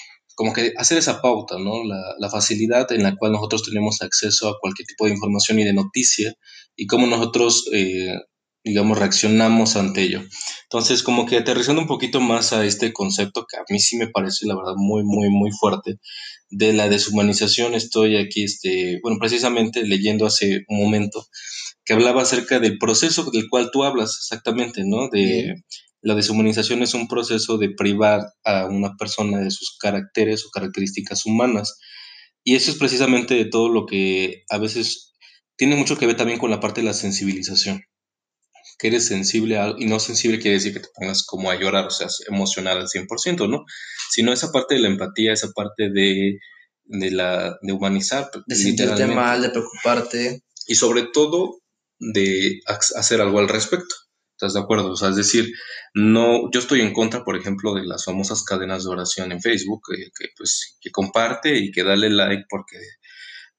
como 0.41 0.55
que 0.55 0.73
hacer 0.79 0.97
esa 0.97 1.21
pauta, 1.21 1.59
¿no? 1.59 1.85
La, 1.85 2.31
facilidad 2.31 2.91
en 2.93 3.03
la 3.03 3.15
cual 3.15 3.33
nosotros 3.33 3.63
tenemos 3.63 4.01
acceso 4.01 4.49
a 4.49 4.59
cualquier 4.59 4.87
tipo 4.87 5.05
de 5.05 5.11
información 5.11 5.59
y 5.59 5.65
de 5.65 5.75
noticia 5.75 6.35
y 6.75 6.87
cómo 6.87 7.07
nosotros, 7.07 7.69
eh, 7.75 8.15
digamos, 8.65 8.99
reaccionamos 8.99 9.77
ante 9.77 10.01
ello. 10.01 10.23
Entonces, 10.63 11.03
como 11.03 11.27
que 11.27 11.37
aterrizando 11.37 11.83
un 11.83 11.87
poquito 11.87 12.23
más 12.23 12.55
a 12.55 12.65
este 12.65 12.91
concepto 12.95 13.45
que 13.47 13.59
a 13.59 13.65
mí 13.69 13.81
sí 13.81 13.99
me 13.99 14.09
parece, 14.09 14.47
la 14.47 14.57
verdad, 14.57 14.73
muy, 14.79 15.03
muy, 15.05 15.29
muy 15.29 15.51
fuerte, 15.51 15.99
de 16.49 16.73
la 16.73 16.89
deshumanización, 16.89 17.75
estoy 17.75 18.17
aquí, 18.17 18.45
este, 18.45 18.99
bueno, 19.03 19.19
precisamente 19.21 19.85
leyendo 19.85 20.25
hace 20.25 20.65
un 20.69 20.79
momento 20.79 21.27
que 21.85 21.93
hablaba 21.93 22.23
acerca 22.23 22.61
del 22.61 22.79
proceso 22.79 23.31
del 23.31 23.51
cual 23.51 23.69
tú 23.71 23.85
hablas 23.85 24.17
exactamente, 24.19 24.85
¿no? 24.87 25.11
De 25.11 25.57
la 26.03 26.15
deshumanización 26.15 26.83
es 26.83 26.95
un 26.95 27.09
proceso 27.09 27.59
de 27.59 27.71
privar 27.71 28.33
a 28.45 28.67
una 28.67 28.97
persona 28.97 29.39
de 29.39 29.51
sus 29.51 29.77
caracteres 29.79 30.45
o 30.45 30.51
características 30.51 31.27
humanas. 31.27 31.79
Y 32.43 32.57
eso 32.57 32.71
es 32.71 32.79
precisamente 32.79 33.35
de 33.35 33.45
todo 33.45 33.69
lo 33.69 33.87
que 33.87 34.45
a 34.49 34.59
veces 34.59 35.13
tiene 35.57 35.77
mucho 35.77 35.99
que 35.99 36.07
ver 36.07 36.17
también 36.17 36.39
con 36.39 36.51
la 36.51 36.61
parte 36.61 36.81
de 36.81 36.87
la 36.87 36.95
sensibilización. 36.95 37.83
Que 38.79 38.89
eres 38.89 39.07
sensible 39.07 39.59
a, 39.59 39.75
y 39.79 39.85
no 39.85 40.01
sensible 40.01 40.39
quiere 40.39 40.57
decir 40.57 40.73
que 40.73 40.81
te 40.81 40.89
pongas 40.95 41.23
como 41.27 41.51
a 41.51 41.61
llorar, 41.61 41.87
o 41.87 41.91
sea, 41.91 42.09
emocional 42.29 42.79
al 42.79 42.89
100%, 42.89 43.47
¿no? 43.51 43.65
Sino 44.11 44.33
esa 44.33 44.53
parte 44.53 44.77
de 44.77 44.81
la 44.81 44.89
empatía, 44.89 45.35
esa 45.35 45.51
parte 45.55 45.91
de, 45.91 46.39
de 46.85 47.11
la, 47.11 47.59
de 47.61 47.73
humanizar. 47.75 48.31
De 48.47 48.57
sentirte 48.57 49.07
mal, 49.07 49.43
de 49.43 49.51
preocuparte. 49.51 50.45
Y 50.67 50.77
sobre 50.77 51.03
todo 51.13 51.61
de 51.99 52.61
hacer 52.67 53.21
algo 53.21 53.39
al 53.39 53.51
respecto. 53.51 53.95
¿Estás 54.41 54.55
de 54.55 54.61
acuerdo? 54.61 54.93
O 54.93 54.97
sea, 54.97 55.11
es 55.11 55.17
decir, 55.17 55.53
no, 55.93 56.51
yo 56.51 56.61
estoy 56.61 56.81
en 56.81 56.95
contra, 56.95 57.25
por 57.25 57.37
ejemplo, 57.37 57.75
de 57.75 57.85
las 57.85 58.07
famosas 58.07 58.43
cadenas 58.43 58.85
de 58.85 58.91
oración 58.91 59.33
en 59.33 59.43
Facebook, 59.43 59.83
que, 59.87 60.29
pues, 60.35 60.79
que 60.81 60.91
comparte 60.91 61.59
y 61.59 61.71
que 61.71 61.85
dale 61.85 62.09
like 62.09 62.45
porque, 62.49 62.79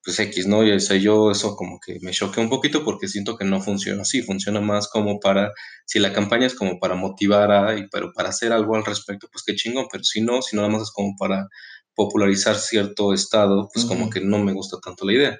pues, 0.03 0.19
X, 0.19 0.47
¿no? 0.47 0.63
Y 0.63 0.79
sé 0.79 0.99
yo 0.99 1.29
eso 1.29 1.55
como 1.55 1.79
que 1.79 1.99
me 2.01 2.09
choquea 2.09 2.43
un 2.43 2.49
poquito 2.49 2.83
porque 2.83 3.07
siento 3.07 3.37
que 3.37 3.45
no 3.45 3.61
funciona 3.61 4.01
así, 4.01 4.23
funciona 4.23 4.59
más 4.59 4.87
como 4.87 5.19
para, 5.19 5.51
si 5.85 5.99
la 5.99 6.13
campaña 6.13 6.47
es 6.47 6.55
como 6.55 6.79
para 6.79 6.95
motivar 6.95 7.51
a, 7.51 7.77
y, 7.77 7.87
pero 7.91 8.11
para 8.15 8.29
hacer 8.29 8.51
algo 8.51 8.75
al 8.75 8.83
respecto, 8.83 9.27
pues 9.31 9.43
qué 9.45 9.53
chingón, 9.53 9.85
pero 9.91 10.03
si 10.03 10.21
no, 10.21 10.41
si 10.41 10.55
nada 10.55 10.67
más 10.69 10.81
es 10.81 10.91
como 10.91 11.15
para 11.15 11.47
popularizar 11.93 12.55
cierto 12.55 13.13
estado, 13.13 13.69
pues 13.71 13.85
como 13.85 14.09
que 14.09 14.21
no 14.21 14.39
me 14.39 14.53
gusta 14.53 14.77
tanto 14.83 15.05
la 15.05 15.13
idea. 15.13 15.37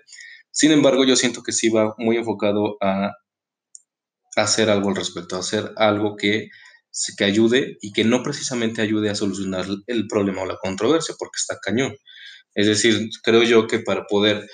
Sin 0.52 0.72
embargo, 0.72 1.04
yo 1.04 1.16
siento 1.16 1.42
que 1.42 1.52
sí 1.52 1.70
va 1.70 1.96
muy 1.98 2.18
enfocado 2.18 2.78
a 2.80 3.12
hacer 4.36 4.70
algo 4.70 4.90
al 4.90 4.96
respecto, 4.96 5.38
hacer 5.38 5.72
algo 5.76 6.16
que, 6.16 6.50
que 7.18 7.24
ayude 7.24 7.78
y 7.82 7.92
que 7.92 8.04
no 8.04 8.24
precisamente 8.24 8.82
ayude 8.82 9.10
a 9.10 9.16
solucionar 9.16 9.66
el 9.88 10.08
problema 10.08 10.44
o 10.44 10.46
la 10.46 10.58
controversia, 10.58 11.16
porque 11.18 11.38
está 11.38 11.58
cañón. 11.62 11.96
Es 12.54 12.68
decir, 12.68 13.10
creo 13.24 13.44
yo 13.44 13.68
que 13.68 13.80
para 13.80 14.06
poder 14.08 14.48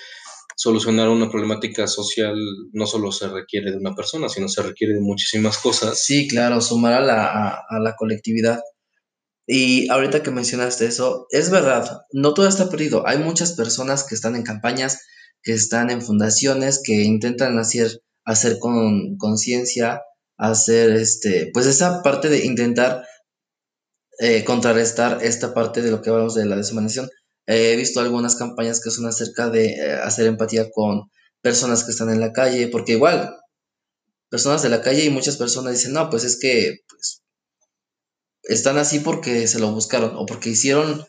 solucionar 0.55 1.09
una 1.09 1.29
problemática 1.29 1.85
social 1.87 2.35
no 2.73 2.87
solo 2.87 3.11
se 3.11 3.27
requiere 3.27 3.71
de 3.71 3.77
una 3.77 3.93
persona, 3.93 4.27
sino 4.27 4.47
se 4.47 4.63
requiere 4.63 4.93
de 4.93 5.01
muchísimas 5.01 5.57
cosas. 5.59 6.03
Sí, 6.03 6.27
claro, 6.27 6.61
sumar 6.61 6.93
a 6.93 7.01
la, 7.01 7.49
a 7.69 7.79
la 7.79 7.95
colectividad. 7.95 8.59
Y 9.45 9.89
ahorita 9.89 10.23
que 10.23 10.31
mencionaste 10.31 10.87
eso, 10.87 11.27
es 11.29 11.49
verdad, 11.49 12.01
no 12.11 12.33
todo 12.33 12.47
está 12.47 12.69
perdido. 12.69 13.07
Hay 13.07 13.19
muchas 13.19 13.53
personas 13.53 14.03
que 14.03 14.15
están 14.15 14.35
en 14.35 14.43
campañas, 14.43 14.99
que 15.41 15.53
están 15.53 15.89
en 15.89 16.01
fundaciones, 16.01 16.81
que 16.83 17.03
intentan 17.03 17.57
hacer 17.57 18.01
hacer 18.27 18.59
con 18.59 19.15
conciencia, 19.17 20.01
hacer 20.37 20.91
este, 20.91 21.49
pues 21.53 21.65
esa 21.65 22.03
parte 22.03 22.29
de 22.29 22.45
intentar 22.45 23.07
eh, 24.19 24.43
contrarrestar 24.43 25.23
esta 25.23 25.53
parte 25.53 25.81
de 25.81 25.91
lo 25.91 26.01
que 26.01 26.09
hablamos 26.09 26.35
de 26.35 26.45
la 26.45 26.57
deshumanización. 26.57 27.09
he 27.47 27.77
visto 27.77 28.01
algunas 28.01 28.35
campañas 28.35 28.81
que 28.81 28.91
son 28.91 29.05
acerca 29.07 29.49
de 29.49 29.67
eh, 29.75 29.93
hacer 29.93 30.27
empatía 30.27 30.69
con 30.71 31.09
personas 31.41 31.85
que 31.85 31.91
están 31.91 32.09
en 32.09 32.19
la 32.19 32.33
calle, 32.33 32.67
porque 32.67 32.93
igual, 32.93 33.37
personas 34.29 34.61
de 34.61 34.69
la 34.69 34.81
calle 34.81 35.05
y 35.05 35.09
muchas 35.09 35.37
personas 35.37 35.73
dicen, 35.73 35.93
no, 35.93 36.09
pues 36.09 36.25
es 36.25 36.37
que 36.37 36.79
pues, 36.89 37.23
están 38.43 38.77
así 38.77 38.99
porque 38.99 39.47
se 39.47 39.59
lo 39.59 39.71
buscaron 39.71 40.17
o 40.17 40.25
porque 40.25 40.49
hicieron 40.49 41.05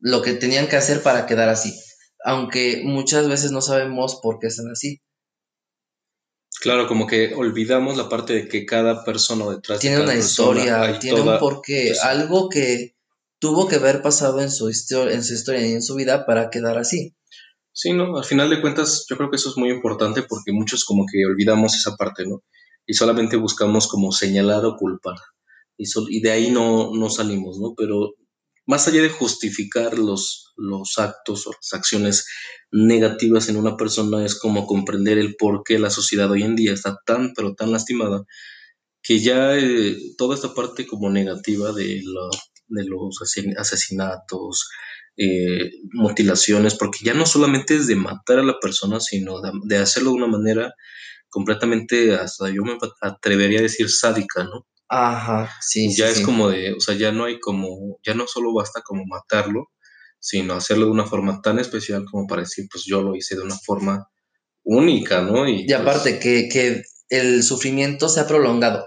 lo 0.00 0.22
que 0.22 0.32
tenían 0.32 0.66
que 0.68 0.76
hacer 0.76 1.00
para 1.02 1.26
quedar 1.26 1.48
así, 1.48 1.78
aunque 2.24 2.82
muchas 2.84 3.28
veces 3.28 3.52
no 3.52 3.60
sabemos 3.62 4.18
por 4.20 4.40
qué 4.40 4.48
están 4.48 4.68
así. 4.72 5.00
Claro, 6.60 6.88
como 6.88 7.06
que 7.06 7.34
olvidamos 7.34 7.96
la 7.96 8.08
parte 8.08 8.32
de 8.32 8.48
que 8.48 8.66
cada 8.66 9.04
persona 9.04 9.48
detrás 9.48 9.78
tiene 9.78 10.00
una 10.00 10.14
historia, 10.14 10.98
tiene 10.98 11.20
un 11.20 11.38
porqué, 11.38 11.92
algo 12.02 12.48
que 12.48 12.96
tuvo 13.38 13.68
que 13.68 13.76
haber 13.76 14.02
pasado 14.02 14.40
en 14.40 14.50
su, 14.50 14.68
historia, 14.68 15.14
en 15.14 15.22
su 15.22 15.34
historia 15.34 15.66
y 15.66 15.72
en 15.72 15.82
su 15.82 15.94
vida 15.94 16.26
para 16.26 16.50
quedar 16.50 16.78
así. 16.78 17.14
Sí, 17.72 17.92
no, 17.92 18.16
al 18.16 18.24
final 18.24 18.50
de 18.50 18.60
cuentas 18.60 19.06
yo 19.08 19.16
creo 19.16 19.30
que 19.30 19.36
eso 19.36 19.50
es 19.50 19.56
muy 19.56 19.70
importante 19.70 20.22
porque 20.22 20.50
muchos 20.50 20.84
como 20.84 21.06
que 21.06 21.24
olvidamos 21.24 21.76
esa 21.76 21.96
parte, 21.96 22.26
¿no? 22.26 22.42
Y 22.86 22.94
solamente 22.94 23.36
buscamos 23.36 23.86
como 23.86 24.10
señalar 24.10 24.64
o 24.64 24.76
culpar. 24.76 25.18
Y, 25.76 25.84
y 26.08 26.20
de 26.20 26.32
ahí 26.32 26.50
no, 26.50 26.92
no 26.92 27.08
salimos, 27.08 27.60
¿no? 27.60 27.74
Pero 27.76 28.14
más 28.68 28.86
allá 28.86 29.00
de 29.00 29.08
justificar 29.08 29.98
los, 29.98 30.52
los 30.56 30.98
actos 30.98 31.46
o 31.46 31.52
las 31.52 31.72
acciones 31.72 32.26
negativas 32.70 33.48
en 33.48 33.56
una 33.56 33.78
persona, 33.78 34.24
es 34.26 34.38
como 34.38 34.66
comprender 34.66 35.16
el 35.16 35.36
por 35.36 35.62
qué 35.64 35.78
la 35.78 35.88
sociedad 35.88 36.30
hoy 36.30 36.42
en 36.42 36.54
día 36.54 36.74
está 36.74 36.98
tan, 37.06 37.32
pero 37.34 37.54
tan 37.54 37.72
lastimada, 37.72 38.24
que 39.02 39.20
ya 39.20 39.56
eh, 39.56 39.96
toda 40.18 40.34
esta 40.34 40.52
parte 40.52 40.86
como 40.86 41.08
negativa 41.08 41.72
de, 41.72 42.02
de 42.68 42.84
los 42.84 43.18
asesinatos, 43.56 44.68
eh, 45.16 45.70
mutilaciones, 45.94 46.74
porque 46.74 47.00
ya 47.02 47.14
no 47.14 47.24
solamente 47.24 47.74
es 47.74 47.86
de 47.86 47.96
matar 47.96 48.38
a 48.38 48.44
la 48.44 48.60
persona, 48.60 49.00
sino 49.00 49.40
de, 49.64 49.78
hacerlo 49.78 50.10
de 50.10 50.16
una 50.16 50.26
manera 50.26 50.74
completamente, 51.30 52.14
hasta 52.14 52.50
yo 52.50 52.64
me 52.64 52.76
atrevería 53.00 53.60
a 53.60 53.62
decir 53.62 53.88
sádica, 53.88 54.44
¿no? 54.44 54.66
Ajá, 54.88 55.50
sí. 55.60 55.94
Ya 55.94 56.08
es 56.08 56.20
como 56.20 56.48
de, 56.48 56.72
o 56.72 56.80
sea, 56.80 56.94
ya 56.94 57.12
no 57.12 57.24
hay 57.24 57.38
como, 57.40 57.98
ya 58.04 58.14
no 58.14 58.26
solo 58.26 58.54
basta 58.54 58.80
como 58.82 59.04
matarlo, 59.04 59.66
sino 60.18 60.54
hacerlo 60.54 60.86
de 60.86 60.92
una 60.92 61.06
forma 61.06 61.40
tan 61.42 61.58
especial 61.58 62.04
como 62.10 62.26
para 62.26 62.42
decir, 62.42 62.66
pues 62.70 62.84
yo 62.86 63.02
lo 63.02 63.14
hice 63.14 63.36
de 63.36 63.42
una 63.42 63.56
forma 63.56 64.08
única, 64.64 65.20
¿no? 65.20 65.48
Y, 65.48 65.66
pues 65.66 65.78
aparte, 65.78 66.18
que, 66.18 66.48
que 66.48 66.82
el 67.10 67.42
sufrimiento 67.42 68.08
se 68.08 68.20
ha 68.20 68.26
prolongado. 68.26 68.86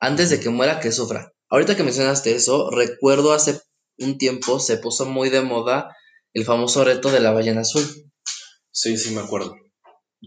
Antes 0.00 0.30
de 0.30 0.40
que 0.40 0.48
muera, 0.48 0.80
que 0.80 0.92
sufra. 0.92 1.32
Ahorita 1.48 1.76
que 1.76 1.82
mencionaste 1.84 2.34
eso, 2.34 2.70
recuerdo 2.70 3.32
hace 3.32 3.60
un 3.98 4.18
tiempo 4.18 4.58
se 4.58 4.78
puso 4.78 5.04
muy 5.04 5.28
de 5.28 5.42
moda 5.42 5.94
el 6.32 6.44
famoso 6.44 6.84
reto 6.84 7.10
de 7.10 7.20
la 7.20 7.32
ballena 7.32 7.60
azul. 7.60 7.84
Sí, 8.70 8.96
sí, 8.96 9.14
me 9.14 9.20
acuerdo. 9.20 9.54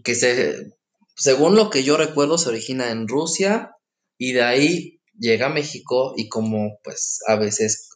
Que 0.04 0.14
se, 0.14 0.72
según 1.16 1.56
lo 1.56 1.68
que 1.70 1.82
yo 1.82 1.96
recuerdo, 1.96 2.38
se 2.38 2.48
origina 2.48 2.90
en 2.90 3.08
Rusia 3.08 3.72
y 4.18 4.32
de 4.32 4.42
ahí 4.42 4.95
llega 5.18 5.46
a 5.46 5.50
México 5.50 6.14
y 6.16 6.28
como 6.28 6.78
pues 6.82 7.20
a 7.26 7.36
veces 7.36 7.88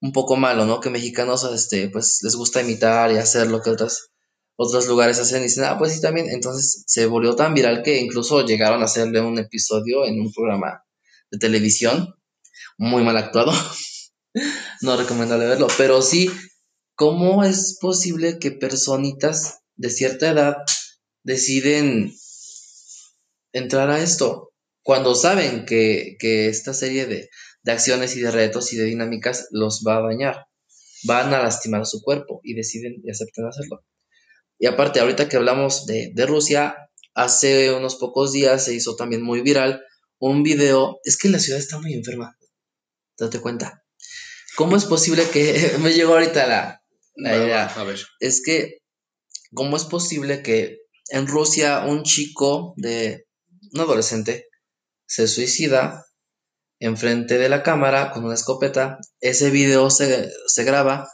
un 0.00 0.12
poco 0.12 0.36
malo, 0.36 0.66
¿no? 0.66 0.80
Que 0.80 0.90
mexicanos 0.90 1.44
este, 1.44 1.88
pues 1.88 2.20
les 2.22 2.36
gusta 2.36 2.60
imitar 2.60 3.10
y 3.12 3.16
hacer 3.16 3.46
lo 3.46 3.62
que 3.62 3.70
otras, 3.70 4.10
otros 4.56 4.86
lugares 4.86 5.18
hacen 5.18 5.40
y 5.40 5.44
dicen, 5.44 5.64
ah, 5.64 5.78
pues 5.78 5.94
sí, 5.94 6.00
también. 6.00 6.28
Entonces 6.28 6.84
se 6.86 7.06
volvió 7.06 7.34
tan 7.36 7.54
viral 7.54 7.82
que 7.82 7.98
incluso 7.98 8.44
llegaron 8.44 8.82
a 8.82 8.84
hacerle 8.84 9.20
un 9.20 9.38
episodio 9.38 10.04
en 10.04 10.20
un 10.20 10.32
programa 10.32 10.84
de 11.30 11.38
televisión, 11.38 12.14
muy 12.76 13.02
mal 13.02 13.16
actuado. 13.16 13.52
no 14.82 14.96
recomendable 14.96 15.46
verlo, 15.46 15.68
pero 15.78 16.02
sí, 16.02 16.30
¿cómo 16.94 17.44
es 17.44 17.78
posible 17.80 18.38
que 18.38 18.50
personitas 18.50 19.60
de 19.76 19.90
cierta 19.90 20.30
edad 20.30 20.56
deciden 21.22 22.12
entrar 23.52 23.90
a 23.90 24.00
esto 24.00 24.53
cuando 24.84 25.14
saben 25.14 25.64
que, 25.64 26.16
esta 26.20 26.74
serie 26.74 27.06
de, 27.06 27.30
acciones 27.66 28.14
y 28.16 28.20
de 28.20 28.30
retos 28.30 28.70
y 28.74 28.76
de 28.76 28.84
dinámicas 28.84 29.48
los 29.50 29.82
va 29.86 29.96
a 29.96 30.02
dañar? 30.02 30.46
Van 31.04 31.32
a 31.32 31.42
lastimar 31.42 31.86
su 31.86 32.02
cuerpo 32.02 32.40
y 32.44 32.54
deciden 32.54 33.00
y 33.02 33.10
aceptan 33.10 33.46
hacerlo. 33.46 33.82
Y 34.58 34.66
aparte, 34.66 35.00
ahorita 35.00 35.26
que 35.26 35.36
hablamos 35.36 35.86
de, 35.86 36.12
de 36.14 36.26
Rusia, 36.26 36.76
hace 37.14 37.72
unos 37.72 37.96
pocos 37.96 38.32
días 38.32 38.66
se 38.66 38.74
hizo 38.74 38.94
también 38.94 39.22
muy 39.22 39.40
viral 39.40 39.82
un 40.18 40.42
video. 40.42 41.00
Es 41.04 41.16
que 41.16 41.30
la 41.30 41.38
ciudad 41.38 41.60
está 41.60 41.78
muy 41.78 41.94
enferma. 41.94 42.36
Date 43.16 43.40
cuenta. 43.40 43.84
¿Cómo 44.54 44.76
es 44.76 44.84
posible 44.84 45.24
que 45.30 45.76
me 45.80 45.94
llegó 45.94 46.12
ahorita 46.12 46.46
la, 46.46 46.82
idea? 47.16 47.66
A 47.68 47.84
ver. 47.84 48.00
Es 48.20 48.42
que, 48.44 48.82
¿cómo 49.54 49.78
es 49.78 49.84
posible 49.84 50.42
que 50.42 50.80
en 51.08 51.26
Rusia 51.26 51.84
un 51.86 52.02
chico 52.02 52.74
de 52.76 53.24
un 53.72 53.80
adolescente 53.80 54.46
se 55.06 55.28
suicida 55.28 56.06
enfrente 56.80 57.38
de 57.38 57.48
la 57.48 57.62
cámara 57.62 58.10
con 58.10 58.24
una 58.24 58.34
escopeta? 58.34 58.98
Ese 59.20 59.50
video 59.50 59.90
se, 59.90 60.30
graba 60.58 61.08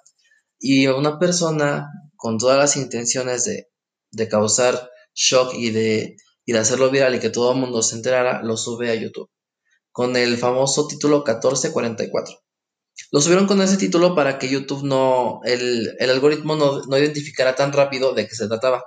y 0.58 0.86
una 0.86 1.18
persona 1.18 1.88
con 2.16 2.38
todas 2.38 2.58
las 2.58 2.76
intenciones 2.76 3.44
de, 3.44 3.68
de 4.10 4.28
causar 4.28 4.90
shock 5.14 5.54
y 5.54 5.70
de, 5.70 6.16
y 6.44 6.52
de 6.52 6.58
hacerlo 6.58 6.90
viral 6.90 7.14
y 7.14 7.20
que 7.20 7.30
todo 7.30 7.52
el 7.52 7.58
mundo 7.58 7.82
se 7.82 7.96
enterara, 7.96 8.42
lo 8.42 8.56
sube 8.56 8.90
a 8.90 8.94
YouTube 8.94 9.30
con 9.92 10.16
el 10.16 10.36
famoso 10.38 10.86
título 10.86 11.18
1444. 11.18 12.34
Lo 13.12 13.20
subieron 13.20 13.46
con 13.46 13.60
ese 13.62 13.76
título 13.76 14.14
para 14.14 14.38
que 14.38 14.48
YouTube 14.48 14.84
no, 14.84 15.40
el, 15.44 15.96
algoritmo 16.00 16.56
no, 16.56 16.82
no, 16.82 16.98
identificara 16.98 17.54
tan 17.54 17.72
rápido 17.72 18.12
de 18.14 18.26
qué 18.26 18.34
se 18.34 18.48
trataba. 18.48 18.84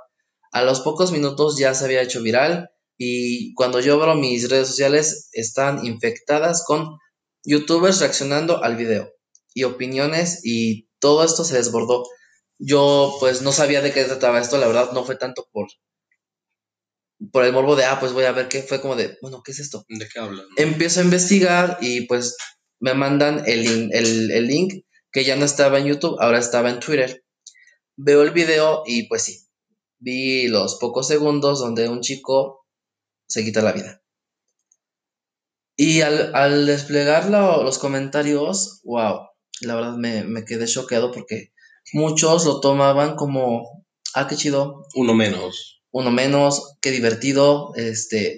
A 0.51 0.63
los 0.63 0.81
pocos 0.81 1.11
minutos 1.11 1.57
ya 1.57 1.73
se 1.73 1.85
había 1.85 2.01
hecho 2.01 2.21
viral 2.21 2.69
y 3.03 3.53
cuando 3.53 3.79
yo 3.79 3.95
abro 3.95 4.15
mis 4.15 4.49
redes 4.49 4.67
sociales 4.67 5.29
están 5.33 5.85
infectadas 5.85 6.63
con 6.65 6.97
youtubers 7.43 7.99
reaccionando 7.99 8.63
al 8.63 8.77
video 8.77 9.11
y 9.53 9.63
opiniones 9.63 10.41
y 10.43 10.89
todo 10.99 11.23
esto 11.23 11.43
se 11.43 11.55
desbordó. 11.55 12.05
Yo 12.59 13.17
pues 13.19 13.41
no 13.41 13.51
sabía 13.51 13.81
de 13.81 13.91
qué 13.91 14.05
trataba 14.05 14.39
esto, 14.39 14.57
la 14.57 14.67
verdad 14.67 14.91
no 14.93 15.03
fue 15.03 15.17
tanto 15.17 15.47
por 15.51 15.67
por 17.31 17.45
el 17.45 17.53
morbo 17.53 17.75
de, 17.75 17.85
ah, 17.85 17.99
pues 17.99 18.11
voy 18.11 18.25
a 18.25 18.31
ver 18.31 18.49
qué 18.49 18.63
fue 18.63 18.81
como 18.81 18.95
de, 18.95 19.17
bueno, 19.21 19.41
¿qué 19.43 19.51
es 19.51 19.59
esto? 19.59 19.85
¿De 19.87 20.07
qué 20.09 20.19
hablan? 20.19 20.45
Empiezo 20.57 20.99
a 20.99 21.03
investigar 21.03 21.77
y 21.79 22.01
pues 22.01 22.35
me 22.79 22.93
mandan 22.93 23.43
el, 23.45 23.93
el, 23.93 24.47
link 24.47 24.83
que 25.11 25.23
ya 25.23 25.37
no 25.37 25.45
estaba 25.45 25.79
en 25.79 25.85
YouTube, 25.85 26.17
ahora 26.19 26.39
estaba 26.39 26.69
en 26.69 26.79
Twitter. 26.79 27.23
Veo 27.95 28.23
el 28.23 28.31
video 28.31 28.83
y 28.85 29.07
pues 29.07 29.23
sí, 29.23 29.47
vi 29.99 30.47
los 30.47 30.75
pocos 30.75 31.07
segundos 31.07 31.59
donde 31.59 31.87
un 31.87 32.01
chico 32.01 32.62
se 33.33 33.43
quita 33.43 33.63
la 33.63 33.71
vida. 33.71 34.01
Y 35.75 36.01
al, 36.01 36.67
desplegar 36.67 37.29
los 37.29 37.79
comentarios, 37.79 38.81
wow, 38.83 39.27
la 39.61 39.75
verdad 39.75 39.95
me, 39.95 40.23
me 40.23 40.45
quedé 40.45 40.67
choqueado 40.67 41.11
porque 41.11 41.51
muchos 41.93 42.45
lo 42.45 42.59
tomaban 42.59 43.15
como, 43.15 43.85
ah, 44.13 44.27
qué 44.27 44.35
chido. 44.35 44.85
Uno 44.93 45.15
menos. 45.15 45.81
Uno 45.91 46.11
menos, 46.11 46.75
qué 46.79 46.91
divertido, 46.91 47.73
este, 47.75 48.37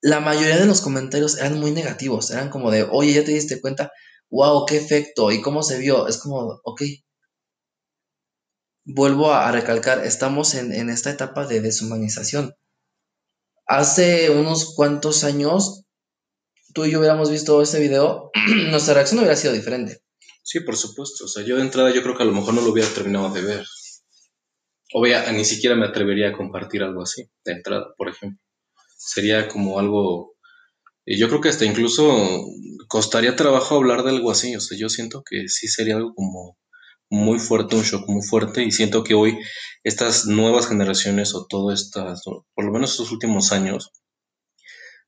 la 0.00 0.18
mayoría 0.18 0.58
de 0.58 0.66
los 0.66 0.80
comentarios 0.80 1.38
eran 1.38 1.60
muy 1.60 1.70
negativos, 1.70 2.30
eran 2.32 2.50
como 2.50 2.72
de, 2.72 2.82
oye, 2.82 3.12
ya 3.12 3.24
te 3.24 3.32
diste 3.32 3.60
cuenta, 3.60 3.92
wow, 4.28 4.66
qué 4.66 4.76
efecto 4.76 5.30
y 5.30 5.40
cómo 5.40 5.62
se 5.62 5.78
vio. 5.78 6.08
Es 6.08 6.18
como, 6.18 6.60
ok. 6.64 6.82
Vuelvo 8.86 9.32
a, 9.32 9.52
recalcar, 9.52 10.04
estamos 10.04 10.54
en, 10.54 10.90
esta 10.90 11.10
etapa 11.10 11.46
de 11.46 11.60
deshumanización. 11.60 12.54
Hace 13.66 14.30
unos 14.30 14.74
cuantos 14.74 15.24
años, 15.24 15.84
tú 16.74 16.84
y 16.84 16.90
yo 16.90 16.98
hubiéramos 16.98 17.30
visto 17.30 17.62
ese 17.62 17.80
video, 17.80 18.30
nuestra 18.70 18.94
reacción 18.94 19.20
hubiera 19.20 19.36
sido 19.36 19.52
diferente. 19.52 20.00
Sí, 20.42 20.60
por 20.60 20.76
supuesto. 20.76 21.24
O 21.24 21.28
sea, 21.28 21.44
yo 21.44 21.56
de 21.56 21.62
entrada 21.62 21.92
yo 21.92 22.02
creo 22.02 22.16
que 22.16 22.22
a 22.22 22.26
lo 22.26 22.32
mejor 22.32 22.54
no 22.54 22.60
lo 22.60 22.70
hubiera 22.70 22.88
terminado 22.88 23.30
de 23.30 23.42
ver. 23.42 23.66
O 24.92 25.00
vea, 25.00 25.30
ni 25.32 25.44
siquiera 25.44 25.74
me 25.74 25.86
atrevería 25.86 26.28
a 26.28 26.32
compartir 26.32 26.82
algo 26.82 27.02
así, 27.02 27.28
de 27.44 27.52
entrada, 27.52 27.94
por 27.96 28.08
ejemplo 28.08 28.38
sería 29.04 29.48
como 29.48 29.78
algo, 29.78 30.34
yo 31.06 31.28
creo 31.28 31.40
que 31.40 31.50
hasta 31.50 31.64
incluso 31.64 32.46
costaría 32.88 33.36
trabajo 33.36 33.76
hablar 33.76 34.02
de 34.02 34.10
algo 34.10 34.30
así, 34.30 34.56
o 34.56 34.60
sea, 34.60 34.78
yo 34.78 34.88
siento 34.88 35.22
que 35.28 35.48
sí 35.48 35.68
sería 35.68 35.96
algo 35.96 36.14
como 36.14 36.56
muy 37.10 37.38
fuerte, 37.38 37.76
un 37.76 37.82
shock 37.82 38.08
muy 38.08 38.22
fuerte, 38.22 38.64
y 38.64 38.70
siento 38.70 39.04
que 39.04 39.14
hoy 39.14 39.38
estas 39.82 40.26
nuevas 40.26 40.66
generaciones 40.66 41.34
o 41.34 41.46
todo 41.46 41.72
estas, 41.72 42.22
por 42.22 42.64
lo 42.64 42.72
menos 42.72 42.92
estos 42.92 43.12
últimos 43.12 43.52
años, 43.52 43.92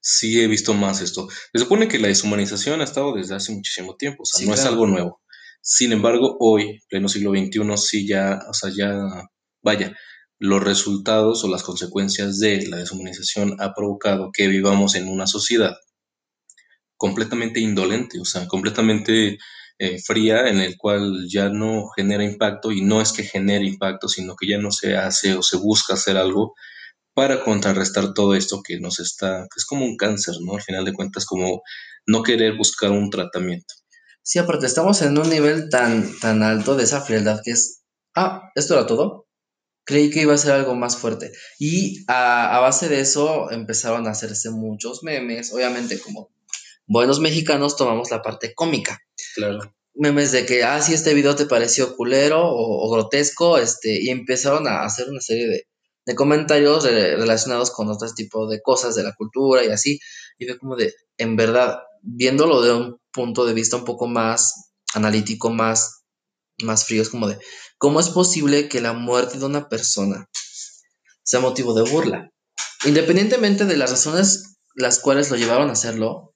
sí 0.01 0.41
he 0.41 0.47
visto 0.47 0.75
más 0.75 1.01
esto. 1.01 1.29
Se 1.53 1.59
supone 1.59 1.89
que 1.89 1.99
la 1.99 2.09
deshumanización 2.09 2.81
ha 2.81 2.85
estado 2.85 3.15
desde 3.15 3.35
hace 3.35 3.53
muchísimo 3.53 3.97
tiempo, 3.97 4.23
o 4.23 4.27
sea, 4.27 4.47
no 4.47 4.55
es 4.55 4.65
algo 4.65 4.87
nuevo. 4.87 5.21
Sin 5.61 5.93
embargo, 5.93 6.37
hoy, 6.39 6.81
pleno 6.89 7.09
siglo 7.09 7.33
XXI, 7.33 7.77
sí 7.77 8.07
ya, 8.07 8.39
o 8.49 8.55
sea, 8.55 8.71
ya, 8.77 8.95
vaya, 9.63 9.97
los 10.39 10.63
resultados 10.63 11.43
o 11.43 11.49
las 11.49 11.63
consecuencias 11.63 12.39
de 12.39 12.67
la 12.69 12.77
deshumanización 12.77 13.57
ha 13.59 13.75
provocado 13.75 14.31
que 14.33 14.47
vivamos 14.49 14.95
en 14.95 15.09
una 15.09 15.27
sociedad 15.27 15.75
completamente 16.97 17.61
indolente, 17.61 18.21
o 18.21 18.25
sea, 18.25 18.47
completamente 18.47 19.39
eh, 19.79 20.01
fría, 20.01 20.49
en 20.49 20.61
el 20.61 20.77
cual 20.77 21.27
ya 21.29 21.49
no 21.49 21.89
genera 21.95 22.25
impacto 22.25 22.73
y 22.73 22.83
no 22.83 23.01
es 23.01 23.13
que 23.13 23.23
genere 23.23 23.67
impacto, 23.67 24.09
sino 24.09 24.35
que 24.37 24.49
ya 24.49 24.59
no 24.59 24.71
se 24.71 24.97
hace 24.97 25.35
o 25.35 25.43
se 25.43 25.57
busca 25.57 25.95
hacer 25.95 26.17
algo 26.17 26.55
para 27.15 27.43
contrarrestar 27.43 28.13
todo 28.13 28.35
esto 28.35 28.63
que 28.63 28.79
nos 28.79 29.01
está, 29.01 29.43
que 29.43 29.59
es 29.59 29.65
como 29.65 29.85
un 29.85 29.97
cáncer, 29.97 30.35
¿no? 30.43 30.55
Al 30.55 30.63
final 30.63 30.85
de 30.85 30.93
cuentas, 30.93 31.25
como 31.25 31.63
no 32.07 32.23
querer 32.23 32.57
buscar 32.57 32.91
un 32.91 33.11
tratamiento. 33.11 33.75
Sí, 34.23 34.39
aparte 34.39 34.67
estamos 34.67 35.01
en 35.03 35.17
un 35.17 35.31
nivel 35.31 35.69
tan, 35.69 36.19
tan 36.21 36.43
alto 36.43 36.77
de 36.77 36.85
esa 36.85 37.01
frialdad 37.01 37.41
que 37.45 37.53
es, 37.53 37.83
ah, 38.15 38.51
esto 38.55 38.75
era 38.75 38.87
todo, 38.87 39.27
creí 39.87 40.11
que 40.11 40.23
iba 40.23 40.35
a 40.35 40.39
ser 40.39 40.53
algo 40.53 40.75
más 40.75 40.97
fuerte. 40.97 41.33
Y 41.59 42.05
a, 42.09 42.59
base 42.61 42.89
de 42.89 43.01
eso 43.01 43.51
empezaron 43.51 44.07
a 44.07 44.11
hacerse 44.11 44.51
muchos 44.51 45.03
memes, 45.03 45.53
obviamente 45.55 45.99
como 46.01 46.31
buenos 46.87 47.21
mexicanos 47.21 47.77
tomamos 47.77 48.11
la 48.11 48.21
parte 48.21 48.53
cómica. 48.55 49.01
Claro. 49.37 49.61
Memes 49.95 50.33
de 50.33 50.47
que, 50.47 50.65
ah, 50.65 50.81
sí, 50.81 50.95
este 50.95 51.15
video 51.15 51.37
te 51.37 51.47
pareció 51.47 51.95
culero 51.95 52.43
o, 52.43 52.91
grotesco, 52.91 53.59
este, 53.59 54.03
y 54.03 54.09
empezaron 54.09 54.67
a 54.67 54.83
hacer 54.83 55.09
una 55.09 55.21
serie 55.21 55.47
de, 55.47 55.67
comentarios 56.15 56.85
relacionados 56.85 57.73
con 57.73 57.89
otros 57.89 58.15
tipos 58.15 58.49
de 58.49 58.63
cosas 58.63 58.95
de 58.95 59.03
la 59.03 59.15
cultura 59.15 59.65
y 59.65 59.69
así. 59.69 59.99
Y 60.39 60.47
fue 60.47 60.57
como 60.57 60.77
de, 60.77 60.95
en 61.19 61.35
verdad, 61.35 61.81
viéndolo 62.01 62.63
de 62.63 62.73
un 62.73 63.01
punto 63.13 63.45
de 63.45 63.55
vista 63.55 63.77
un 63.77 63.85
poco 63.85 64.07
más 64.07 64.73
analítico, 64.95 65.51
más, 65.51 66.05
más 66.63 66.85
frío. 66.85 67.03
Es 67.03 67.09
como 67.09 67.27
de, 67.27 67.39
¿cómo 67.77 67.99
es 67.99 68.09
posible 68.11 68.69
que 68.69 68.81
la 68.81 68.93
muerte 68.93 69.39
de 69.39 69.47
una 69.47 69.69
persona 69.69 70.29
sea 71.25 71.41
motivo 71.41 71.75
de 71.75 71.91
burla? 71.91 72.31
Independientemente 72.85 73.65
de 73.65 73.77
las 73.77 73.91
razones 73.91 74.57
las 74.77 75.01
cuales 75.01 75.31
lo 75.31 75.37
llevaron 75.37 75.71
a 75.71 75.73
hacerlo, 75.73 76.36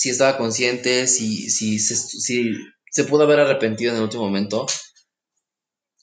si 0.00 0.08
estaba 0.08 0.38
consciente, 0.38 1.06
si, 1.06 1.50
si, 1.50 1.78
se, 1.78 1.94
si 1.94 2.56
se 2.90 3.04
pudo 3.04 3.24
haber 3.24 3.38
arrepentido 3.38 3.90
en 3.90 3.98
el 3.98 4.04
último 4.04 4.24
momento, 4.24 4.66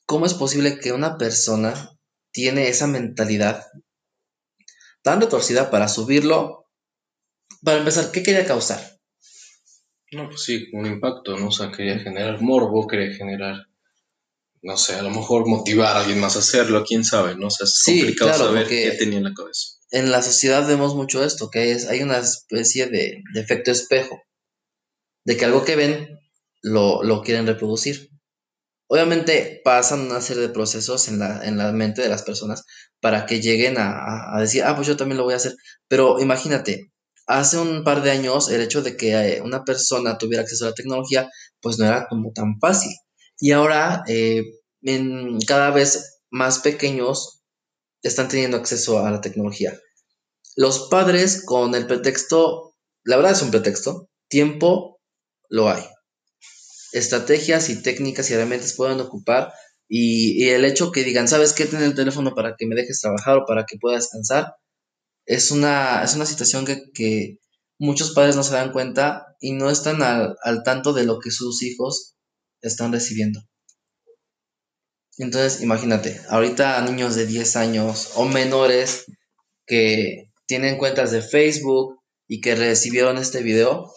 ¿cómo 0.06 0.28
es 0.28 0.36
posible 0.36 0.78
que 0.78 0.92
una 0.92 1.18
persona 1.18 1.98
tiene 2.32 2.68
esa 2.68 2.86
mentalidad 2.86 3.66
tan 5.02 5.20
retorcida 5.20 5.72
para 5.72 5.88
subirlo? 5.88 6.68
Para 7.64 7.80
empezar, 7.80 8.12
¿qué 8.12 8.22
quería 8.22 8.46
causar? 8.46 9.00
No, 10.12 10.30
pues 10.30 10.44
sí, 10.44 10.68
un 10.74 10.86
impacto, 10.86 11.36
¿no? 11.36 11.48
O 11.48 11.52
sea, 11.52 11.72
quería 11.72 11.98
generar 11.98 12.40
morbo, 12.40 12.86
quería 12.86 13.16
generar, 13.16 13.66
no 14.62 14.78
sé, 14.78 14.94
a 14.94 15.02
lo 15.02 15.10
mejor 15.10 15.48
motivar 15.48 15.98
a 15.98 16.02
alguien 16.02 16.20
más 16.20 16.36
a 16.36 16.40
hacerlo, 16.40 16.86
quién 16.88 17.04
sabe, 17.04 17.36
¿no? 17.36 17.48
O 17.48 17.50
sea, 17.50 17.66
es 17.66 17.82
complicado 17.84 18.46
saber 18.46 18.68
qué 18.68 18.92
tenía 18.92 19.18
en 19.18 19.24
la 19.24 19.34
cabeza. 19.34 19.77
En 19.92 20.12
la 20.12 20.22
sociedad 20.22 20.68
vemos 20.68 20.96
mucho 20.96 21.24
esto, 21.24 21.50
que 21.50 21.72
es, 21.72 21.88
hay 21.88 22.02
una 22.02 22.18
especie 22.18 22.88
de, 22.88 23.24
efecto 23.36 23.72
espejo, 23.72 24.22
de 25.26 25.38
que 25.38 25.46
algo 25.46 25.64
que 25.64 25.76
ven 25.76 26.20
lo, 26.62 27.04
lo 27.04 27.22
quieren 27.22 27.48
reproducir. 27.48 28.10
Obviamente 28.90 29.62
pasan 29.64 30.02
una 30.02 30.22
serie 30.22 30.44
de 30.44 30.50
procesos 30.50 31.08
en 31.08 31.20
la, 31.20 31.46
en 31.46 31.58
la 31.58 31.72
mente 31.72 32.02
de 32.02 32.10
las 32.10 32.24
personas 32.24 32.64
para 33.02 33.26
que 33.26 33.42
lleguen 33.42 33.78
a, 33.78 34.36
a, 34.36 34.42
decir, 34.42 34.64
ah, 34.64 34.76
pues 34.76 34.88
yo 34.88 34.98
también 34.98 35.18
lo 35.18 35.24
voy 35.24 35.34
a 35.34 35.38
hacer. 35.38 35.56
Pero 35.88 36.20
imagínate, 36.20 36.92
hace 37.28 37.58
un 37.58 37.84
par 37.84 38.02
de 38.02 38.12
años 38.12 38.50
el 38.50 38.62
hecho 38.62 38.82
de 38.82 38.98
que 38.98 39.14
eh, 39.14 39.42
una 39.42 39.64
persona 39.64 40.18
tuviera 40.18 40.44
acceso 40.44 40.66
a 40.66 40.70
la 40.70 40.76
tecnología, 40.76 41.30
pues 41.62 41.78
no 41.78 41.86
era 41.86 42.08
como 42.08 42.32
tan 42.32 42.60
fácil. 42.60 42.92
Y 43.40 43.52
ahora, 43.52 44.04
eh, 44.08 44.44
en 44.82 45.40
cada 45.42 45.72
vez 45.72 46.22
más 46.30 46.60
pequeños 46.60 47.37
están 48.08 48.28
teniendo 48.28 48.58
acceso 48.58 49.06
a 49.06 49.12
la 49.12 49.22
tecnología. 49.22 49.80
Los 50.56 50.88
padres 50.90 51.44
con 51.46 51.76
el 51.76 51.88
pretexto, 51.88 52.76
la 53.04 53.18
verdad 53.18 53.34
es 53.34 53.42
un 53.42 53.52
pretexto, 53.52 54.10
tiempo 54.28 55.00
lo 55.50 55.70
hay 55.70 55.84
estrategias 56.92 57.70
y 57.70 57.82
técnicas 57.82 58.30
y 58.30 58.34
herramientas 58.34 58.74
pueden 58.74 59.00
ocupar 59.00 59.54
y, 59.90 60.50
el 60.50 60.66
hecho 60.66 60.92
que 60.92 61.04
digan, 61.04 61.28
¿sabes 61.28 61.54
qué? 61.54 61.66
Tener 61.66 61.86
el 61.86 61.96
teléfono 61.96 62.36
para 62.36 62.56
que 62.58 62.68
me 62.68 62.76
dejes 62.76 63.00
trabajar 63.00 63.38
o 63.38 63.46
para 63.46 63.66
que 63.66 63.78
pueda 63.78 63.96
descansar, 63.96 64.56
es 65.26 65.52
una, 65.52 66.04
es 66.04 66.16
una 66.16 66.26
situación 66.26 66.66
que, 66.66 67.40
muchos 67.80 68.12
padres 68.12 68.36
no 68.36 68.44
se 68.44 68.54
dan 68.54 68.72
cuenta 68.72 69.28
y 69.40 69.54
no 69.54 69.70
están 69.70 70.02
al, 70.02 70.36
al 70.44 70.64
tanto 70.64 70.94
de 70.94 71.06
lo 71.06 71.20
que 71.20 71.30
sus 71.30 71.62
hijos 71.62 72.16
están 72.62 72.92
recibiendo. 72.92 73.42
Entonces, 75.18 75.62
imagínate, 75.62 76.22
ahorita 76.30 76.82
niños 76.82 77.16
de 77.16 77.26
10 77.26 77.56
años 77.56 78.12
o 78.16 78.26
menores 78.26 79.06
que 79.66 80.32
tienen 80.46 80.78
cuentas 80.78 81.12
de 81.12 81.22
Facebook 81.22 82.00
y 82.28 82.42
que 82.42 82.56
recibieron 82.56 83.18
este 83.18 83.42
video, 83.42 83.92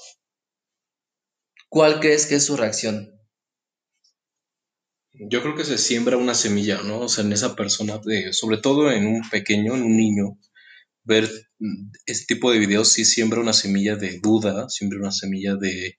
¿Cuál 1.71 2.01
crees 2.01 2.27
que 2.27 2.35
es 2.35 2.45
su 2.45 2.57
reacción? 2.57 3.15
Yo 5.13 5.41
creo 5.41 5.55
que 5.55 5.65
se 5.65 5.79
siembra 5.79 6.17
una 6.17 6.35
semilla, 6.35 6.83
¿no? 6.83 7.03
O 7.03 7.09
sea, 7.09 7.23
en 7.23 7.33
esa 7.33 7.55
persona, 7.55 8.01
sobre 8.33 8.59
todo 8.59 8.91
en 8.91 9.07
un 9.07 9.23
pequeño, 9.31 9.77
en 9.77 9.85
un 9.85 9.97
niño, 9.97 10.37
ver 11.05 11.31
este 12.07 12.35
tipo 12.35 12.51
de 12.51 12.59
videos 12.59 12.93
sí 12.93 13.05
siembra 13.05 13.41
una 13.41 13.53
semilla 13.53 13.95
de 13.95 14.19
duda, 14.19 14.69
siembra 14.69 14.99
una 14.99 15.13
semilla 15.13 15.55
de, 15.55 15.97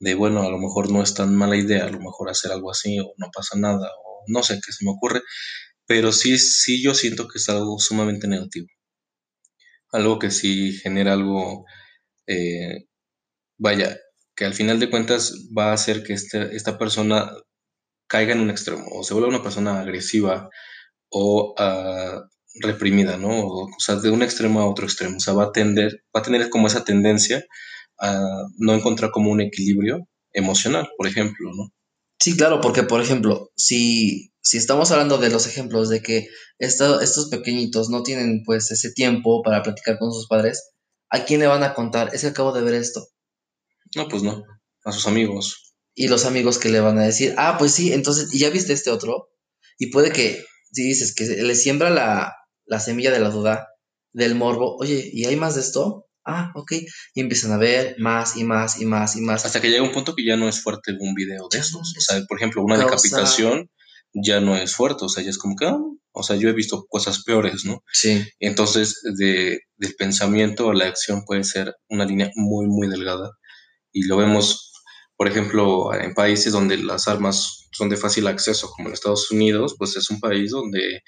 de, 0.00 0.14
bueno, 0.14 0.42
a 0.42 0.50
lo 0.50 0.58
mejor 0.58 0.90
no 0.90 1.02
es 1.02 1.12
tan 1.12 1.36
mala 1.36 1.56
idea, 1.56 1.84
a 1.84 1.90
lo 1.90 2.00
mejor 2.00 2.30
hacer 2.30 2.52
algo 2.52 2.70
así 2.70 2.98
o 2.98 3.12
no 3.18 3.30
pasa 3.30 3.58
nada, 3.58 3.90
no 4.28 4.42
sé 4.42 4.60
qué 4.64 4.72
se 4.72 4.84
me 4.84 4.92
ocurre, 4.92 5.22
pero 5.86 6.12
sí, 6.12 6.38
sí 6.38 6.82
yo 6.82 6.94
siento 6.94 7.28
que 7.28 7.38
es 7.38 7.48
algo 7.48 7.78
sumamente 7.78 8.28
negativo. 8.28 8.66
Algo 9.92 10.18
que 10.18 10.30
sí 10.30 10.72
genera 10.72 11.12
algo, 11.14 11.64
eh, 12.26 12.86
vaya, 13.58 13.96
que 14.36 14.44
al 14.44 14.54
final 14.54 14.80
de 14.80 14.90
cuentas 14.90 15.34
va 15.56 15.70
a 15.70 15.74
hacer 15.74 16.02
que 16.02 16.14
este, 16.14 16.56
esta 16.56 16.78
persona 16.78 17.30
caiga 18.08 18.32
en 18.32 18.40
un 18.40 18.50
extremo, 18.50 18.84
o 18.92 19.04
se 19.04 19.14
vuelva 19.14 19.28
una 19.28 19.42
persona 19.42 19.80
agresiva 19.80 20.48
o 21.10 21.54
uh, 21.58 22.20
reprimida, 22.60 23.16
¿no? 23.16 23.46
O, 23.46 23.68
sea, 23.78 23.96
de 23.96 24.10
un 24.10 24.22
extremo 24.22 24.60
a 24.60 24.68
otro 24.68 24.86
extremo. 24.86 25.16
O 25.16 25.20
sea, 25.20 25.34
va 25.34 25.44
a 25.44 25.52
tender, 25.52 26.04
va 26.14 26.20
a 26.20 26.22
tener 26.22 26.50
como 26.50 26.66
esa 26.66 26.84
tendencia 26.84 27.44
a 28.00 28.20
no 28.58 28.74
encontrar 28.74 29.10
como 29.10 29.30
un 29.30 29.40
equilibrio 29.40 30.08
emocional, 30.32 30.88
por 30.96 31.06
ejemplo, 31.06 31.50
¿no? 31.54 31.72
Sí, 32.24 32.38
claro, 32.38 32.62
porque 32.62 32.84
por 32.84 33.02
ejemplo, 33.02 33.52
si, 33.54 34.32
si 34.40 34.56
estamos 34.56 34.90
hablando 34.90 35.18
de 35.18 35.28
los 35.28 35.46
ejemplos 35.46 35.90
de 35.90 36.00
que 36.00 36.26
estos 36.58 37.28
pequeñitos 37.28 37.90
no 37.90 38.02
tienen 38.02 38.42
pues 38.46 38.70
ese 38.70 38.92
tiempo 38.92 39.42
para 39.42 39.62
platicar 39.62 39.98
con 39.98 40.10
sus 40.10 40.26
padres, 40.26 40.70
¿a 41.10 41.26
quién 41.26 41.40
le 41.40 41.48
van 41.48 41.62
a 41.62 41.74
contar? 41.74 42.14
Es 42.14 42.22
que 42.22 42.28
acabo 42.28 42.54
de 42.54 42.62
ver 42.62 42.72
esto. 42.72 43.06
No, 43.94 44.08
pues 44.08 44.22
no, 44.22 44.42
a 44.86 44.92
sus 44.92 45.06
amigos. 45.06 45.74
Y 45.94 46.08
los 46.08 46.24
amigos 46.24 46.56
que 46.56 46.70
le 46.70 46.80
van 46.80 46.98
a 46.98 47.04
decir, 47.04 47.34
ah, 47.36 47.56
pues 47.58 47.72
sí, 47.72 47.92
entonces, 47.92 48.32
¿y 48.32 48.38
ya 48.38 48.48
viste 48.48 48.72
este 48.72 48.90
otro? 48.90 49.28
Y 49.76 49.90
puede 49.90 50.10
que, 50.10 50.46
si 50.72 50.82
dices 50.82 51.14
que 51.14 51.26
le 51.26 51.54
siembra 51.54 51.90
la, 51.90 52.34
la 52.64 52.80
semilla 52.80 53.10
de 53.10 53.20
la 53.20 53.28
duda, 53.28 53.68
del 54.14 54.34
morbo, 54.34 54.78
oye, 54.78 55.10
¿y 55.12 55.26
hay 55.26 55.36
más 55.36 55.56
de 55.56 55.60
esto? 55.60 56.06
Ah, 56.24 56.52
ok. 56.54 56.72
Y 57.14 57.20
empiezan 57.20 57.52
a 57.52 57.58
ver 57.58 57.96
más 57.98 58.36
y 58.36 58.44
más 58.44 58.80
y 58.80 58.86
más 58.86 59.16
y 59.16 59.20
más. 59.20 59.44
Hasta 59.44 59.60
que 59.60 59.70
llega 59.70 59.82
un 59.82 59.92
punto 59.92 60.14
que 60.14 60.24
ya 60.24 60.36
no 60.36 60.48
es 60.48 60.62
fuerte 60.62 60.92
un 60.98 61.14
video 61.14 61.48
de 61.50 61.58
esos. 61.58 61.94
O 61.96 62.00
sea, 62.00 62.22
por 62.26 62.38
ejemplo, 62.38 62.62
una 62.62 62.78
decapitación 62.78 63.70
ya 64.12 64.40
no 64.40 64.56
es 64.56 64.74
fuerte. 64.74 65.04
O 65.04 65.08
sea, 65.08 65.22
ya 65.22 65.30
es 65.30 65.38
como 65.38 65.56
que, 65.56 65.66
ah, 65.66 65.78
o 66.12 66.22
sea, 66.22 66.36
yo 66.36 66.48
he 66.48 66.52
visto 66.52 66.86
cosas 66.88 67.24
peores, 67.24 67.64
¿no? 67.64 67.82
Sí. 67.92 68.26
Entonces, 68.38 69.00
de, 69.18 69.60
del 69.76 69.94
pensamiento 69.96 70.70
a 70.70 70.74
la 70.74 70.86
acción 70.86 71.24
puede 71.24 71.44
ser 71.44 71.74
una 71.88 72.04
línea 72.04 72.30
muy, 72.36 72.66
muy 72.66 72.88
delgada 72.88 73.30
y 73.94 74.06
lo 74.06 74.16
vemos, 74.16 74.72
por 75.16 75.28
ejemplo, 75.28 75.94
en 75.94 76.12
países 76.14 76.52
donde 76.52 76.76
las 76.76 77.06
armas 77.08 77.68
son 77.72 77.88
de 77.88 77.96
fácil 77.96 78.26
acceso, 78.26 78.70
como 78.70 78.88
en 78.88 78.94
Estados 78.94 79.30
Unidos, 79.30 79.76
pues 79.78 79.96
es 79.96 80.10
un 80.10 80.20
país 80.20 80.50
donde 80.50 81.00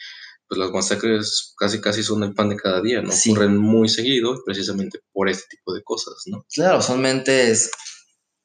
pues 0.48 0.58
las 0.58 0.70
masacres 0.70 1.54
casi 1.58 1.80
casi 1.80 2.02
son 2.02 2.22
el 2.22 2.34
pan 2.34 2.48
de 2.48 2.56
cada 2.56 2.80
día, 2.80 3.02
¿no? 3.02 3.10
Ocurren 3.10 3.56
muy 3.56 3.88
seguido 3.88 4.42
precisamente 4.44 5.00
por 5.12 5.28
este 5.28 5.44
tipo 5.50 5.74
de 5.74 5.82
cosas, 5.82 6.14
¿no? 6.26 6.44
Claro, 6.54 6.82
son 6.82 7.00
mentes 7.00 7.70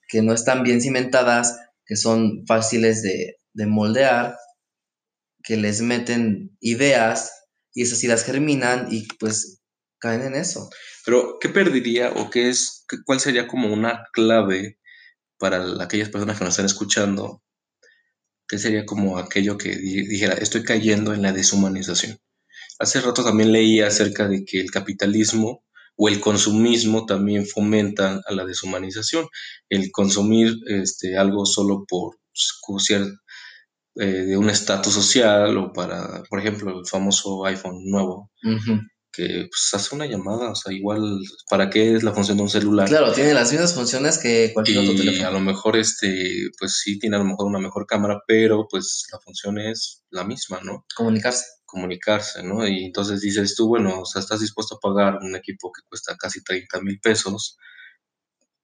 que 0.08 0.22
no 0.22 0.34
están 0.34 0.64
bien 0.64 0.82
cimentadas, 0.82 1.58
que 1.86 1.96
son 1.96 2.46
fáciles 2.48 3.02
de, 3.02 3.38
de 3.54 3.66
moldear, 3.66 4.36
que 5.44 5.58
les 5.58 5.82
meten 5.82 6.56
ideas 6.60 7.32
y 7.74 7.84
esas 7.84 8.04
ideas 8.04 8.24
germinan 8.24 8.88
y 8.92 9.08
pues 9.20 9.62
caen 10.00 10.22
en 10.22 10.36
eso. 10.36 10.70
Pero, 11.06 11.38
¿qué 11.40 11.50
perdería 11.50 12.12
o 12.12 12.30
qué 12.30 12.50
es, 12.50 12.86
cuál 13.06 13.20
sería 13.20 13.48
como 13.48 13.72
una 13.72 14.04
clave 14.14 14.80
para 15.38 15.84
aquellas 15.84 16.10
personas 16.10 16.38
que 16.38 16.44
nos 16.44 16.54
están 16.54 16.66
escuchando? 16.66 17.42
¿Qué 18.52 18.58
sería 18.58 18.86
como 18.86 19.18
aquello 19.18 19.58
que 19.58 19.78
dijera, 19.78 20.34
estoy 20.34 20.66
cayendo 20.66 21.14
en 21.14 21.22
la 21.22 21.32
deshumanización? 21.32 22.18
Hace 22.80 23.00
rato 23.00 23.24
también 23.24 23.54
leí 23.54 23.80
acerca 23.80 24.28
de 24.28 24.44
que 24.44 24.60
el 24.60 24.70
capitalismo 24.70 25.64
o 25.96 26.10
el 26.10 26.20
consumismo 26.20 27.06
también 27.06 27.46
fomenta 27.46 28.20
a 28.28 28.34
la 28.34 28.44
deshumanización. 28.44 29.26
El 29.70 29.90
consumir 29.90 30.54
este, 30.68 31.18
algo 31.18 31.46
solo 31.46 31.86
por 31.88 32.18
ser 32.80 33.04
eh, 33.96 34.06
de 34.06 34.36
un 34.36 34.50
estatus 34.50 34.96
social 34.96 35.58
o 35.58 35.72
para, 35.72 36.22
por 36.30 36.42
ejemplo, 36.42 36.78
el 36.78 36.86
famoso 36.86 37.46
iPhone 37.46 37.86
nuevo, 37.86 38.32
que 39.12 39.48
pues, 39.50 39.70
hace 39.74 39.94
una 39.96 40.06
llamada, 40.06 40.52
o 40.52 40.56
sea, 40.56 40.74
igual, 40.74 41.20
¿para 41.50 41.70
qué 41.70 41.96
es 41.96 42.04
la 42.04 42.14
función 42.14 42.38
de 42.38 42.44
un 42.44 42.50
celular? 42.50 42.88
Claro, 42.88 43.12
tiene 43.12 43.34
las 43.34 43.52
mismas 43.52 43.74
funciones 43.74 44.18
que 44.18 44.52
cualquier 44.54 44.80
otro 44.80 44.96
teléfono. 44.96 45.28
A 45.28 45.32
lo 45.32 45.40
mejor, 45.40 45.76
este, 45.78 46.50
pues 46.58 46.80
sí, 46.84 46.98
tiene 47.00 47.18
a 47.18 47.20
lo 47.20 47.26
mejor 47.26 47.48
una 47.48 47.60
mejor 47.60 47.86
cámara, 47.86 48.22
pero 48.26 48.68
pues 48.70 49.06
la 49.12 49.20
función 49.20 49.60
es 49.60 50.04
la 50.10 50.24
misma, 50.24 50.62
¿no? 50.64 50.86
Comunicarse. 50.96 51.46
Comunicarse, 51.66 52.44
¿no? 52.44 52.68
Y 52.68 52.86
entonces 52.86 53.22
dices 53.22 53.56
tú, 53.56 53.68
bueno, 53.68 54.02
o 54.02 54.06
sea, 54.06 54.22
estás 54.22 54.40
dispuesto 54.40 54.76
a 54.76 54.80
pagar 54.80 55.20
un 55.22 55.36
equipo 55.36 55.72
que 55.72 55.82
cuesta 55.88 56.16
casi 56.18 56.44
30 56.44 56.82
mil 56.82 57.00
pesos, 57.00 57.58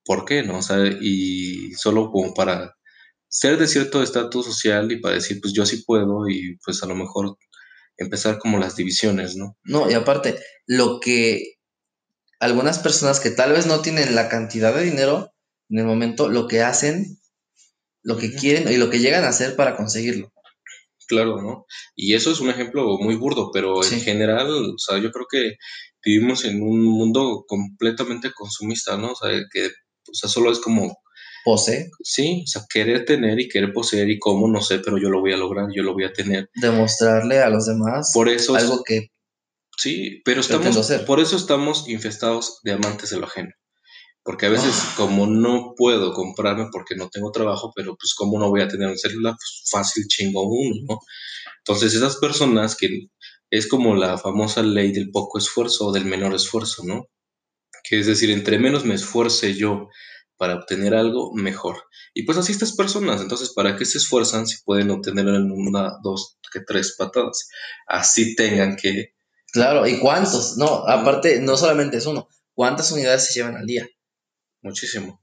¿por 0.04 0.24
qué, 0.24 0.42
no? 0.42 0.58
O 0.58 0.62
sea, 0.62 0.78
y 0.86 1.72
solo 1.74 2.10
como 2.10 2.32
para 2.34 2.74
ser 3.28 3.58
de 3.58 3.66
cierto 3.66 4.02
estatus 4.02 4.46
social 4.46 4.90
y 4.90 5.00
para 5.00 5.14
decir, 5.14 5.38
pues 5.40 5.52
yo 5.52 5.66
sí 5.66 5.82
puedo 5.86 6.28
y 6.28 6.56
pues 6.64 6.82
a 6.82 6.86
lo 6.86 6.94
mejor 6.94 7.36
empezar 7.98 8.38
como 8.38 8.58
las 8.58 8.76
divisiones, 8.76 9.36
¿no? 9.36 9.56
No, 9.64 9.90
y 9.90 9.94
aparte, 9.94 10.38
lo 10.66 11.00
que 11.00 11.56
algunas 12.40 12.78
personas 12.78 13.20
que 13.20 13.30
tal 13.30 13.52
vez 13.52 13.66
no 13.66 13.80
tienen 13.80 14.14
la 14.14 14.28
cantidad 14.28 14.74
de 14.74 14.84
dinero 14.84 15.32
en 15.68 15.80
el 15.80 15.84
momento, 15.84 16.28
lo 16.28 16.46
que 16.46 16.62
hacen, 16.62 17.18
lo 18.02 18.16
que 18.16 18.34
quieren 18.34 18.72
y 18.72 18.76
lo 18.76 18.88
que 18.88 19.00
llegan 19.00 19.24
a 19.24 19.28
hacer 19.28 19.56
para 19.56 19.76
conseguirlo. 19.76 20.32
Claro, 21.08 21.42
¿no? 21.42 21.66
Y 21.96 22.14
eso 22.14 22.30
es 22.30 22.40
un 22.40 22.50
ejemplo 22.50 22.96
muy 22.98 23.16
burdo, 23.16 23.50
pero 23.52 23.82
en 23.82 24.00
general, 24.00 24.48
o 24.50 24.78
sea, 24.78 24.98
yo 24.98 25.10
creo 25.10 25.26
que 25.28 25.56
vivimos 26.04 26.44
en 26.44 26.62
un 26.62 26.84
mundo 26.84 27.44
completamente 27.46 28.30
consumista, 28.32 28.96
¿no? 28.96 29.12
O 29.12 29.16
sea, 29.16 29.30
que 29.52 29.70
o 30.10 30.14
sea, 30.14 30.28
solo 30.28 30.50
es 30.50 30.58
como 30.58 30.98
Pose. 31.44 31.90
Sí, 32.02 32.42
o 32.44 32.46
sea, 32.46 32.62
querer 32.68 33.04
tener 33.04 33.40
y 33.40 33.48
querer 33.48 33.72
poseer 33.72 34.10
y 34.10 34.18
cómo, 34.18 34.48
no 34.48 34.60
sé, 34.60 34.80
pero 34.80 34.98
yo 34.98 35.08
lo 35.08 35.20
voy 35.20 35.32
a 35.32 35.36
lograr, 35.36 35.66
yo 35.74 35.82
lo 35.82 35.94
voy 35.94 36.04
a 36.04 36.12
tener. 36.12 36.50
Demostrarle 36.54 37.38
a 37.40 37.48
los 37.48 37.66
demás 37.66 38.10
Por 38.14 38.28
eso 38.28 38.56
es- 38.56 38.62
algo 38.64 38.82
que 38.84 39.08
Sí, 39.80 40.22
pero 40.24 40.40
estamos, 40.40 40.90
por 41.06 41.20
eso 41.20 41.36
estamos 41.36 41.88
infestados 41.88 42.58
de 42.64 42.72
amantes 42.72 43.10
de 43.10 43.18
lo 43.20 43.26
ajeno. 43.26 43.50
Porque 44.24 44.46
a 44.46 44.48
veces, 44.50 44.72
Ah. 44.74 44.94
como 44.96 45.26
no 45.28 45.74
puedo 45.76 46.12
comprarme 46.12 46.66
porque 46.72 46.96
no 46.96 47.08
tengo 47.08 47.30
trabajo, 47.30 47.72
pero 47.76 47.96
pues 47.96 48.12
como 48.14 48.40
no 48.40 48.50
voy 48.50 48.60
a 48.60 48.66
tener 48.68 48.88
un 48.88 48.98
celular, 48.98 49.34
pues 49.34 49.62
fácil 49.70 50.04
chingo 50.08 50.42
uno, 50.48 50.74
¿no? 50.88 50.98
Entonces 51.58 51.94
esas 51.94 52.16
personas 52.16 52.74
que 52.76 52.88
es 53.50 53.68
como 53.68 53.94
la 53.94 54.18
famosa 54.18 54.62
ley 54.64 54.90
del 54.92 55.10
poco 55.12 55.38
esfuerzo 55.38 55.86
o 55.86 55.92
del 55.92 56.04
menor 56.06 56.34
esfuerzo, 56.34 56.82
¿no? 56.84 57.06
Que 57.88 58.00
es 58.00 58.06
decir, 58.08 58.30
entre 58.32 58.58
menos 58.58 58.84
me 58.84 58.94
esfuerce 58.96 59.54
yo 59.54 59.88
para 60.38 60.54
obtener 60.54 60.94
algo, 60.94 61.34
mejor. 61.34 61.76
Y 62.14 62.22
pues 62.22 62.38
así 62.38 62.52
estas 62.52 62.74
personas, 62.74 63.20
entonces, 63.20 63.52
¿para 63.52 63.76
qué 63.76 63.84
se 63.84 63.98
esfuerzan 63.98 64.46
si 64.46 64.62
pueden 64.64 64.90
obtenerlo 64.90 65.36
en 65.36 65.50
una, 65.50 65.98
dos, 66.02 66.38
que 66.50 66.60
tres 66.60 66.94
patadas? 66.96 67.48
Así 67.86 68.34
tengan 68.34 68.76
que 68.76 69.12
Claro, 69.52 69.86
¿y 69.86 69.98
cuántos? 69.98 70.56
No, 70.58 70.86
aparte, 70.86 71.40
no 71.40 71.56
solamente 71.56 71.96
es 71.96 72.06
uno. 72.06 72.28
¿Cuántas 72.54 72.92
unidades 72.92 73.26
se 73.26 73.38
llevan 73.38 73.56
al 73.56 73.66
día? 73.66 73.86
muchísimo. 74.60 75.22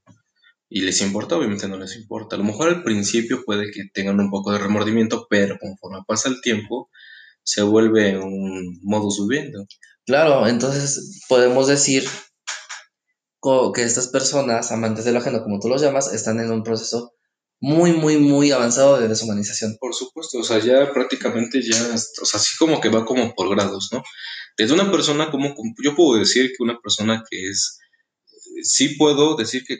Y 0.69 0.81
les 0.81 1.01
importa, 1.01 1.35
obviamente 1.35 1.67
no 1.67 1.77
les 1.77 1.95
importa. 1.95 2.35
A 2.35 2.39
lo 2.39 2.45
mejor 2.45 2.69
al 2.69 2.83
principio 2.83 3.43
puede 3.45 3.71
que 3.71 3.83
tengan 3.93 4.19
un 4.19 4.31
poco 4.31 4.51
de 4.51 4.57
remordimiento, 4.57 5.27
pero 5.29 5.57
conforme 5.59 5.99
pasa 6.07 6.29
el 6.29 6.41
tiempo, 6.41 6.89
se 7.43 7.61
vuelve 7.61 8.17
un 8.17 8.79
modus 8.81 9.19
viviendo. 9.27 9.67
Claro, 10.05 10.47
entonces 10.47 11.21
podemos 11.29 11.67
decir 11.67 12.05
que 13.73 13.83
estas 13.83 14.07
personas, 14.07 14.71
amantes 14.71 15.05
de 15.05 15.11
lo 15.11 15.19
ajeno, 15.19 15.43
como 15.43 15.59
tú 15.59 15.69
los 15.69 15.81
llamas, 15.81 16.11
están 16.13 16.39
en 16.39 16.51
un 16.51 16.63
proceso 16.63 17.13
muy, 17.59 17.93
muy, 17.93 18.17
muy 18.17 18.51
avanzado 18.51 18.99
de 18.99 19.07
deshumanización. 19.07 19.77
Por 19.79 19.93
supuesto, 19.93 20.39
o 20.39 20.43
sea, 20.43 20.59
ya 20.59 20.91
prácticamente 20.91 21.61
ya, 21.61 21.77
o 22.21 22.25
sea, 22.25 22.39
así 22.39 22.55
como 22.57 22.81
que 22.81 22.89
va 22.89 23.05
como 23.05 23.33
por 23.35 23.49
grados, 23.49 23.89
¿no? 23.91 24.03
Desde 24.57 24.73
una 24.73 24.91
persona 24.91 25.29
como, 25.29 25.53
yo 25.83 25.95
puedo 25.95 26.19
decir 26.19 26.47
que 26.49 26.63
una 26.63 26.79
persona 26.79 27.23
que 27.29 27.49
es, 27.49 27.79
sí 28.63 28.95
puedo 28.95 29.35
decir 29.35 29.63
que, 29.65 29.77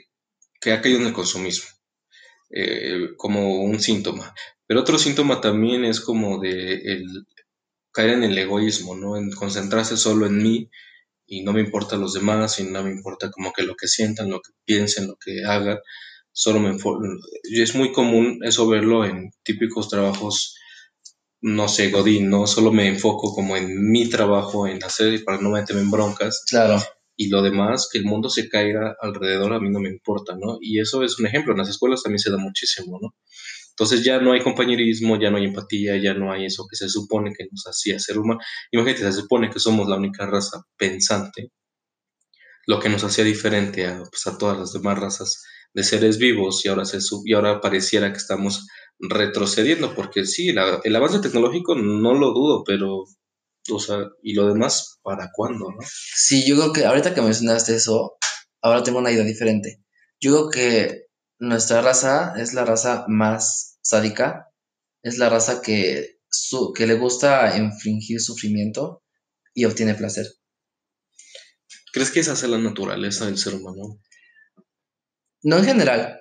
que 0.60 0.72
ha 0.72 0.80
caído 0.80 1.00
en 1.00 1.06
el 1.06 1.12
consumismo, 1.12 1.66
eh, 2.50 3.08
como 3.16 3.62
un 3.62 3.80
síntoma. 3.80 4.32
Pero 4.66 4.80
otro 4.80 4.98
síntoma 4.98 5.40
también 5.40 5.84
es 5.84 6.00
como 6.00 6.38
de 6.40 6.74
el 6.74 7.26
caer 7.92 8.10
en 8.10 8.24
el 8.24 8.38
egoísmo, 8.38 8.94
¿no? 8.94 9.16
En 9.16 9.30
concentrarse 9.32 9.96
solo 9.96 10.26
en 10.26 10.42
mí 10.42 10.70
y 11.26 11.42
no 11.42 11.52
me 11.52 11.60
importa 11.60 11.96
los 11.96 12.14
demás 12.14 12.58
y 12.60 12.64
no 12.64 12.82
me 12.82 12.90
importa 12.90 13.30
como 13.30 13.52
que 13.52 13.62
lo 13.62 13.74
que 13.74 13.88
sientan, 13.88 14.30
lo 14.30 14.40
que 14.40 14.52
piensen, 14.64 15.08
lo 15.08 15.16
que 15.16 15.44
hagan. 15.44 15.78
Solo 16.32 16.60
me 16.60 16.76
y 17.44 17.62
es 17.62 17.74
muy 17.74 17.92
común 17.92 18.40
eso 18.44 18.68
verlo 18.68 19.04
en 19.04 19.30
típicos 19.42 19.88
trabajos, 19.88 20.54
no 21.40 21.68
sé, 21.68 21.90
Godín, 21.90 22.28
¿no? 22.30 22.46
Solo 22.46 22.72
me 22.72 22.88
enfoco 22.88 23.34
como 23.34 23.56
en 23.56 23.90
mi 23.90 24.08
trabajo, 24.08 24.66
en 24.66 24.82
hacer 24.84 25.24
para 25.24 25.40
no 25.40 25.50
meterme 25.50 25.82
en 25.82 25.90
broncas 25.90 26.44
Claro, 26.48 26.82
y 27.16 27.28
lo 27.28 27.42
demás, 27.42 27.88
que 27.90 27.98
el 27.98 28.04
mundo 28.04 28.28
se 28.28 28.48
caiga 28.48 28.94
alrededor, 29.00 29.54
a 29.54 29.60
mí 29.60 29.70
no 29.70 29.80
me 29.80 29.88
importa, 29.88 30.36
¿no? 30.38 30.58
Y 30.60 30.80
eso 30.80 31.02
es 31.02 31.18
un 31.18 31.26
ejemplo, 31.26 31.52
en 31.52 31.58
las 31.58 31.70
escuelas 31.70 32.02
también 32.02 32.18
se 32.18 32.30
da 32.30 32.36
muchísimo, 32.36 32.98
¿no? 33.00 33.14
Entonces 33.78 34.04
ya 34.04 34.18
no 34.20 34.32
hay 34.32 34.42
compañerismo, 34.42 35.20
ya 35.20 35.30
no 35.30 35.36
hay 35.36 35.44
empatía, 35.44 35.96
ya 36.02 36.14
no 36.14 36.32
hay 36.32 36.46
eso 36.46 36.66
que 36.70 36.76
se 36.76 36.88
supone 36.88 37.32
que 37.36 37.44
nos 37.50 37.64
hacía 37.66 37.98
ser 37.98 38.18
humano. 38.18 38.40
Imagínate, 38.72 39.02
se 39.02 39.12
supone 39.12 39.50
que 39.50 39.60
somos 39.60 39.88
la 39.88 39.96
única 39.96 40.26
raza 40.26 40.62
pensante, 40.76 41.50
lo 42.66 42.80
que 42.80 42.88
nos 42.88 43.04
hacía 43.04 43.24
diferente 43.24 43.86
a, 43.86 44.02
pues, 44.10 44.26
a 44.26 44.38
todas 44.38 44.58
las 44.58 44.72
demás 44.72 44.98
razas 44.98 45.42
de 45.72 45.84
seres 45.84 46.18
vivos 46.18 46.64
y 46.64 46.68
ahora, 46.68 46.84
se, 46.84 46.98
y 47.24 47.32
ahora 47.34 47.60
pareciera 47.60 48.10
que 48.12 48.18
estamos 48.18 48.66
retrocediendo, 48.98 49.94
porque 49.94 50.24
sí, 50.24 50.52
la- 50.52 50.80
el 50.84 50.96
avance 50.96 51.20
tecnológico 51.20 51.74
no 51.74 52.14
lo 52.14 52.32
dudo, 52.32 52.64
pero, 52.64 53.04
o 53.70 53.78
sea, 53.80 53.98
¿y 54.22 54.34
lo 54.34 54.48
demás 54.48 54.98
para 55.02 55.30
cuándo, 55.34 55.66
no? 55.70 55.78
sí, 56.14 56.46
yo 56.48 56.56
creo 56.56 56.72
que 56.72 56.84
ahorita 56.86 57.14
que 57.14 57.22
mencionaste 57.22 57.76
eso, 57.76 58.14
ahora 58.62 58.82
tengo 58.82 58.98
una 58.98 59.12
idea 59.12 59.24
diferente. 59.24 59.82
Yo 60.20 60.32
creo 60.32 60.50
que 60.50 61.05
nuestra 61.38 61.82
raza 61.82 62.34
es 62.36 62.54
la 62.54 62.64
raza 62.64 63.04
más 63.08 63.78
sádica, 63.82 64.50
es 65.02 65.18
la 65.18 65.28
raza 65.30 65.62
que, 65.62 66.18
su- 66.30 66.72
que 66.74 66.86
le 66.86 66.94
gusta 66.94 67.56
infligir 67.58 68.20
sufrimiento 68.20 69.02
y 69.54 69.64
obtiene 69.66 69.94
placer. 69.94 70.26
¿Crees 71.92 72.12
que 72.12 72.20
esa 72.20 72.34
es 72.34 72.44
la 72.44 72.58
naturaleza 72.58 73.26
del 73.26 73.38
ser 73.38 73.56
humano? 73.56 73.98
No 75.42 75.58
en 75.58 75.64
general, 75.64 76.20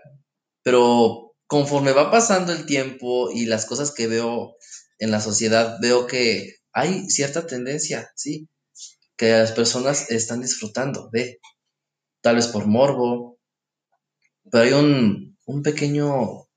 pero 0.63 1.33
conforme 1.47 1.91
va 1.93 2.11
pasando 2.11 2.53
el 2.53 2.65
tiempo 2.65 3.31
y 3.31 3.45
las 3.45 3.65
cosas 3.65 3.91
que 3.91 4.07
veo 4.07 4.55
en 4.99 5.11
la 5.11 5.21
sociedad, 5.21 5.77
veo 5.81 6.07
que 6.07 6.55
hay 6.73 7.09
cierta 7.09 7.45
tendencia, 7.47 8.11
¿sí? 8.15 8.49
Que 9.17 9.31
las 9.31 9.51
personas 9.53 10.11
están 10.11 10.41
disfrutando 10.41 11.09
de, 11.13 11.39
tal 12.21 12.37
vez 12.37 12.47
por 12.47 12.67
morbo, 12.67 13.34
pero 14.51 14.63
hay 14.63 14.73
un, 14.73 15.37
un 15.45 15.61
pequeño 15.63 16.47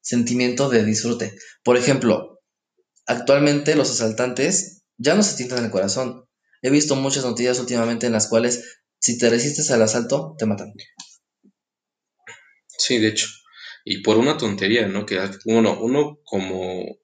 sentimiento 0.00 0.68
de 0.68 0.84
disfrute. 0.84 1.36
Por 1.62 1.76
ejemplo, 1.76 2.40
actualmente 3.06 3.74
los 3.74 3.90
asaltantes 3.90 4.82
ya 4.96 5.14
no 5.14 5.22
se 5.22 5.36
tientan 5.36 5.64
el 5.64 5.70
corazón. 5.70 6.24
He 6.62 6.70
visto 6.70 6.96
muchas 6.96 7.24
noticias 7.24 7.60
últimamente 7.60 8.06
en 8.06 8.12
las 8.12 8.28
cuales 8.28 8.78
si 9.00 9.18
te 9.18 9.30
resistes 9.30 9.70
al 9.70 9.82
asalto, 9.82 10.34
te 10.38 10.46
matan. 10.46 10.72
Sí, 12.78 12.98
de 12.98 13.08
hecho. 13.08 13.26
Y 13.84 14.02
por 14.02 14.18
una 14.18 14.36
tontería, 14.36 14.86
¿no? 14.88 15.06
Que 15.06 15.20
uno, 15.44 15.78
uno 15.80 16.18
como, 16.24 16.98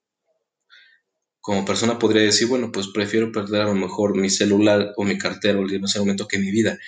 como 1.40 1.64
persona 1.64 1.98
podría 1.98 2.22
decir, 2.22 2.48
bueno, 2.48 2.72
pues 2.72 2.88
prefiero 2.88 3.32
perder 3.32 3.62
a 3.62 3.66
lo 3.66 3.74
mejor 3.74 4.16
mi 4.16 4.28
celular 4.28 4.92
o 4.96 5.04
mi 5.04 5.18
cartera 5.18 5.58
o 5.58 5.68
en 5.68 5.84
ese 5.84 5.98
momento 5.98 6.26
que 6.26 6.38
mi 6.38 6.50
vida. 6.50 6.78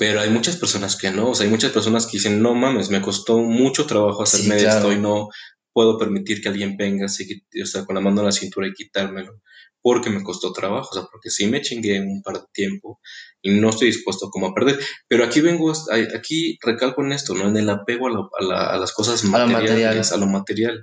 Pero 0.00 0.20
hay 0.22 0.30
muchas 0.30 0.56
personas 0.56 0.96
que 0.96 1.10
no, 1.10 1.30
o 1.30 1.34
sea, 1.34 1.44
hay 1.44 1.50
muchas 1.52 1.72
personas 1.72 2.06
que 2.06 2.16
dicen, 2.18 2.40
no 2.42 2.54
mames, 2.54 2.88
me 2.90 3.02
costó 3.02 3.38
mucho 3.38 3.86
trabajo 3.86 4.22
hacerme 4.24 4.56
Sí, 4.58 4.64
claro. 4.64 4.78
esto 4.78 4.92
y 4.92 4.98
no 4.98 5.28
puedo 5.74 5.98
permitir 5.98 6.40
que 6.40 6.48
alguien 6.48 6.76
venga 6.76 7.04
así, 7.06 7.44
o 7.62 7.66
sea, 7.66 7.84
con 7.84 7.94
la 7.94 8.00
mano 8.00 8.20
en 8.22 8.26
la 8.26 8.32
cintura 8.32 8.66
y 8.66 8.72
quitármelo, 8.72 9.40
porque 9.82 10.08
me 10.10 10.22
costó 10.22 10.52
trabajo, 10.52 10.88
o 10.90 10.94
sea, 10.94 11.02
porque 11.12 11.30
sí 11.30 11.46
me 11.46 11.60
chingué 11.60 12.00
un 12.00 12.22
par 12.22 12.36
de 12.40 12.46
tiempo 12.52 12.98
y 13.42 13.50
no 13.60 13.68
estoy 13.70 13.88
dispuesto 13.88 14.30
como 14.30 14.48
a 14.48 14.54
perder. 14.54 14.78
Pero 15.06 15.22
aquí 15.24 15.40
vengo, 15.42 15.72
aquí 16.16 16.58
recalco 16.62 17.04
en 17.04 17.12
esto, 17.12 17.34
¿no? 17.34 17.48
En 17.48 17.56
el 17.58 17.68
apego 17.70 18.08
a, 18.08 18.10
la- 18.10 18.28
a 18.40 18.44
la- 18.44 18.66
a 18.74 18.78
las 18.78 18.92
cosas 18.92 19.22
lo 19.22 19.30
materiales, 19.30 19.68
material. 19.68 20.06
a 20.12 20.16
lo 20.16 20.26
material. 20.26 20.82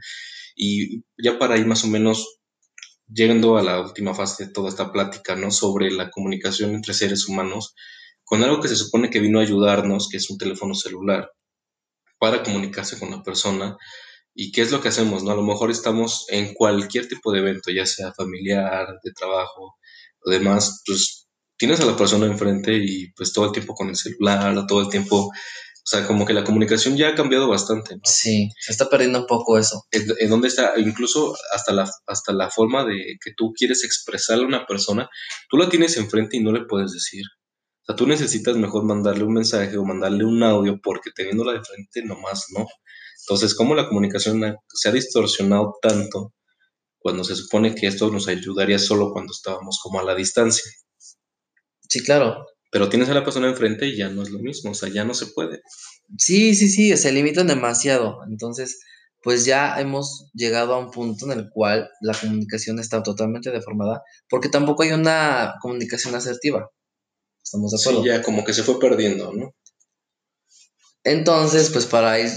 Y 0.56 1.04
ya 1.22 1.38
para 1.40 1.58
ir 1.58 1.66
más 1.66 1.84
o 1.84 1.88
menos 1.88 2.40
llegando 3.12 3.58
a 3.58 3.64
la 3.64 3.82
última 3.82 4.14
fase 4.14 4.46
de 4.46 4.52
toda 4.54 4.70
esta 4.70 4.92
plática, 4.92 5.36
¿no? 5.36 5.52
Sobre 5.52 5.92
la 5.92 6.10
comunicación 6.10 6.76
entre 6.76 6.94
seres 6.94 7.28
humanos, 7.28 7.74
con 8.28 8.44
algo 8.44 8.60
que 8.60 8.68
se 8.68 8.76
supone 8.76 9.10
que 9.10 9.22
vino 9.22 9.40
a 9.40 9.44
ayudarnos, 9.44 10.10
que 10.10 10.18
es 10.18 10.30
un 10.30 10.38
teléfono 10.38 10.76
celular, 10.76 11.32
para 12.20 12.44
comunicarse 12.44 13.00
con 13.00 13.10
la 13.10 13.24
persona. 13.24 13.78
¿Y 14.36 14.52
qué 14.52 14.64
es 14.64 14.72
lo 14.72 14.82
que 14.82 14.90
hacemos? 14.90 15.24
¿no? 15.24 15.32
A 15.32 15.36
lo 15.36 15.44
mejor 15.44 15.72
estamos 15.72 16.26
en 16.28 16.54
cualquier 16.54 17.08
tipo 17.08 17.32
de 17.32 17.40
evento, 17.40 17.72
ya 17.72 17.86
sea 17.86 18.12
familiar, 18.14 19.00
de 19.02 19.14
trabajo 19.14 19.78
o 20.26 20.30
demás, 20.30 20.84
pues 20.86 21.30
tienes 21.56 21.80
a 21.80 21.86
la 21.86 21.96
persona 21.96 22.26
enfrente 22.26 22.76
y 22.76 23.14
pues 23.14 23.32
todo 23.32 23.46
el 23.46 23.54
tiempo 23.54 23.74
con 23.74 23.88
el 23.88 23.96
celular, 23.96 24.68
todo 24.68 24.82
el 24.82 24.90
tiempo, 24.90 25.28
o 25.28 25.32
sea, 25.86 26.06
como 26.06 26.26
que 26.26 26.34
la 26.34 26.44
comunicación 26.44 26.98
ya 26.98 27.08
ha 27.08 27.16
cambiado 27.16 27.48
bastante, 27.48 27.96
¿no? 27.96 28.02
Sí, 28.04 28.50
se 28.60 28.74
está 28.74 28.90
perdiendo 28.90 29.22
un 29.22 29.26
poco 29.26 29.58
eso. 29.58 29.86
en, 29.92 30.30
dónde 30.30 30.50
está, 30.50 30.74
incluso 30.76 31.34
hasta 31.54 31.72
la, 31.72 31.90
hasta 32.06 32.34
la 32.34 32.52
forma 32.52 32.84
de 32.84 33.16
que 33.24 33.32
tú 33.38 33.54
quieres 33.54 33.86
expresarle 33.86 34.44
a 34.44 34.48
una 34.48 34.66
persona, 34.66 35.10
tú 35.50 35.56
la 35.56 35.70
tienes 35.70 35.96
enfrente 35.96 36.36
y 36.36 36.44
no 36.44 36.52
le 36.52 36.66
puedes 36.66 36.92
decir. 36.92 37.24
O 37.88 37.94
sea, 37.94 37.96
tú 37.96 38.06
necesitas 38.06 38.58
mejor 38.58 38.84
mandarle 38.84 39.24
un 39.24 39.36
mensaje 39.36 39.78
o 39.78 39.86
mandarle 39.86 40.26
un 40.26 40.44
audio 40.44 40.78
porque 40.84 41.12
teniéndola 41.16 41.54
de 41.54 41.64
frente 41.64 42.04
nomás 42.04 42.48
no. 42.54 42.66
Entonces, 43.22 43.56
¿cómo 43.56 43.76
la 43.76 43.88
comunicación 43.88 44.58
se 44.68 44.90
ha 44.90 44.92
distorsionado 44.92 45.76
tanto 45.82 46.34
cuando 47.00 47.24
se 47.24 47.36
supone 47.38 47.74
que 47.76 47.88
esto 47.88 48.12
nos 48.12 48.28
ayudaría 48.28 48.78
solo 48.78 49.14
cuando 49.14 49.32
estábamos 49.32 49.80
como 49.82 50.02
a 50.02 50.04
la 50.04 50.16
distancia? 50.16 50.70
Sí, 51.88 52.04
claro. 52.04 52.46
Pero 52.72 52.90
tienes 52.90 53.08
a 53.08 53.14
la 53.14 53.24
persona 53.24 53.48
enfrente 53.48 53.88
y 53.88 53.96
ya 53.96 54.10
no 54.10 54.22
es 54.22 54.32
lo 54.32 54.40
mismo, 54.40 54.72
o 54.72 54.74
sea, 54.74 54.90
ya 54.90 55.06
no 55.06 55.14
se 55.14 55.28
puede. 55.28 55.62
Sí, 56.18 56.56
sí, 56.56 56.68
sí, 56.68 56.96
se 56.98 57.14
limitan 57.14 57.48
demasiado. 57.48 58.20
Entonces, 58.30 58.82
pues 59.22 59.46
ya 59.46 59.80
hemos 59.80 60.30
llegado 60.34 60.74
a 60.74 60.80
un 60.80 60.92
punto 60.92 61.26
en 61.26 61.40
el 61.40 61.50
cual 61.50 61.90
la 62.02 62.14
comunicación 62.14 62.80
está 62.80 63.02
totalmente 63.02 63.52
deformada, 63.52 64.02
porque 64.30 64.50
tampoco 64.50 64.84
hay 64.84 64.92
una 64.92 65.56
comunicación 65.62 66.16
asertiva. 66.16 66.70
¿Estamos 67.48 67.72
de 67.72 67.78
acuerdo? 67.80 68.04
Sí, 68.04 68.10
ya 68.10 68.22
como 68.22 68.44
que 68.44 68.54
se 68.54 68.64
fue 68.64 68.78
perdiendo, 68.78 69.32
¿no? 69.32 69.56
Entonces, 71.06 71.70
pues 71.70 71.86
para 71.86 72.20
ir 72.20 72.30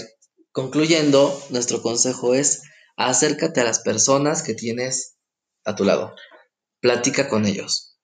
concluyendo, 0.53 1.37
nuestro 1.51 1.83
consejo 1.83 2.35
es 2.35 2.63
acércate 2.97 3.61
a 3.61 3.65
las 3.65 3.81
personas 3.81 4.45
que 4.45 4.55
tienes 4.55 5.17
a 5.65 5.75
tu 5.75 5.83
lado. 5.83 6.15
Platica 6.81 7.29
con 7.29 7.45
ellos. 7.45 7.99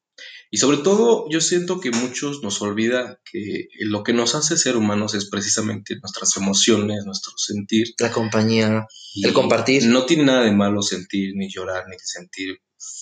Y 0.51 0.57
sobre 0.57 0.79
todo, 0.79 1.27
yo 1.31 1.41
siento 1.41 1.79
que 1.81 1.93
muchos 1.93 2.43
nos 2.43 2.61
olvida 2.61 3.21
que 3.31 3.69
lo 3.79 4.03
que 4.03 4.13
nos 4.13 4.35
hace 4.35 4.57
ser 4.57 4.77
humanos 4.77 5.15
es 5.15 5.31
precisamente 5.31 5.95
nuestras 6.03 6.37
emociones, 6.37 7.05
nuestro 7.05 7.35
sentir. 7.37 7.95
La 7.99 8.11
compañía, 8.11 8.85
el 9.23 9.33
compartir. 9.33 9.87
No 9.87 10.07
tiene 10.07 10.25
nada 10.25 10.43
de 10.43 10.51
malo 10.51 10.83
sentir, 10.83 11.35
ni 11.37 11.49
llorar, 11.49 11.85
ni 11.89 11.97
sentir 12.01 12.59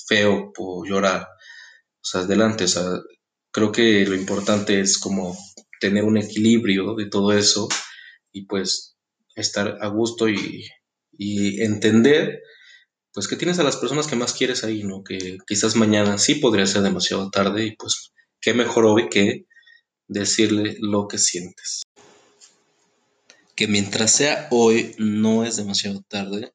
feo 0.07 0.53
por 0.53 0.87
llorar. 0.87 1.23
O 1.23 2.05
sea, 2.05 2.21
adelante, 2.21 2.65
o 2.65 2.69
sea, 2.69 2.85
creo 3.55 3.71
que 3.71 4.05
lo 4.05 4.17
importante 4.17 4.81
es 4.81 4.99
como 4.99 5.39
tener 5.81 6.03
un 6.05 6.19
equilibrio 6.19 6.97
de 6.97 7.07
todo 7.07 7.33
eso 7.33 7.69
y 8.33 8.47
pues 8.47 8.97
estar 9.37 9.79
a 9.81 9.87
gusto 9.87 10.29
y, 10.29 10.67
entender 11.17 12.43
pues 13.13 13.29
que 13.29 13.37
tienes 13.37 13.61
a 13.61 13.63
las 13.63 13.77
personas 13.77 14.09
que 14.09 14.17
más 14.17 14.33
quieres 14.33 14.65
ahí, 14.65 14.83
¿no? 14.83 15.05
Que 15.05 15.39
quizás 15.47 15.77
mañana 15.77 16.19
sí 16.19 16.35
podría 16.35 16.67
ser 16.67 16.83
demasiado 16.83 17.31
tarde 17.31 17.67
y 17.67 17.77
pues 17.77 18.13
qué 18.41 18.55
mejor 18.55 18.87
hoy 18.87 19.09
que 19.09 19.47
decirle 20.09 20.77
lo 20.81 21.07
que 21.07 21.19
sientes. 21.19 21.85
Que 23.55 23.69
mientras 23.69 24.11
sea 24.11 24.49
hoy 24.51 24.97
no 24.99 25.45
es 25.45 25.57
demasiado 25.57 26.03
tarde, 26.09 26.53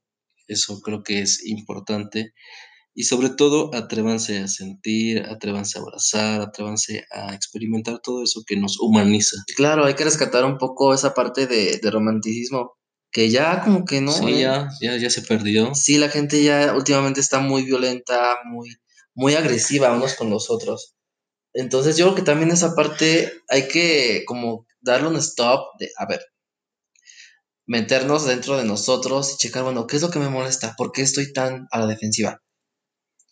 eso 0.50 0.82
creo 0.82 1.02
que 1.02 1.22
es 1.22 1.46
importante. 1.46 2.34
Y 2.94 3.04
sobre 3.04 3.30
todo, 3.30 3.74
atrévanse 3.74 4.40
a 4.40 4.48
sentir, 4.48 5.24
atrévanse 5.24 5.78
a 5.78 5.82
abrazar, 5.82 6.42
atrévanse 6.42 7.06
a 7.12 7.34
experimentar 7.34 8.00
todo 8.00 8.24
eso 8.24 8.44
que 8.46 8.58
nos 8.58 8.80
humaniza. 8.80 9.38
Claro, 9.56 9.86
hay 9.86 9.94
que 9.94 10.04
rescatar 10.04 10.44
un 10.44 10.58
poco 10.58 10.94
esa 10.94 11.14
parte 11.14 11.48
de, 11.48 11.80
de 11.82 11.92
romanticismo 11.92 12.80
que 13.12 13.30
ya 13.30 13.62
como 13.64 13.86
que 13.86 14.02
no. 14.02 14.12
Sí, 14.12 14.30
¿eh? 14.30 14.40
ya, 14.42 14.70
ya, 14.82 14.98
ya 14.98 15.10
se 15.10 15.22
perdió. 15.22 15.74
Sí, 15.76 15.98
la 15.98 16.10
gente 16.10 16.44
ya 16.44 16.74
últimamente 16.76 17.20
está 17.20 17.40
muy 17.40 17.64
violenta, 17.64 18.38
muy, 18.46 18.76
muy 19.14 19.36
agresiva 19.36 19.94
unos 19.94 20.16
con 20.16 20.30
los 20.30 20.50
otros. 20.50 20.96
Entonces 21.54 21.98
yo 21.98 22.06
creo 22.06 22.16
que 22.16 22.22
también 22.22 22.52
esa 22.52 22.76
parte 22.76 23.32
hay 23.50 23.68
que 23.68 24.24
como 24.26 24.68
darle 24.82 25.08
un 25.08 25.16
stop 25.18 25.62
de, 25.80 25.90
a 25.98 26.06
ver, 26.06 26.22
meternos 27.66 28.26
dentro 28.26 28.58
de 28.58 28.66
nosotros 28.66 29.34
y 29.34 29.38
checar, 29.38 29.64
bueno, 29.64 29.88
¿qué 29.88 29.96
es 29.96 30.02
lo 30.02 30.10
que 30.10 30.20
me 30.20 30.30
molesta? 30.30 30.76
¿Por 30.78 30.92
qué 30.92 31.02
estoy 31.02 31.34
tan 31.34 31.68
a 31.72 31.80
la 31.80 31.88
defensiva? 31.88 32.42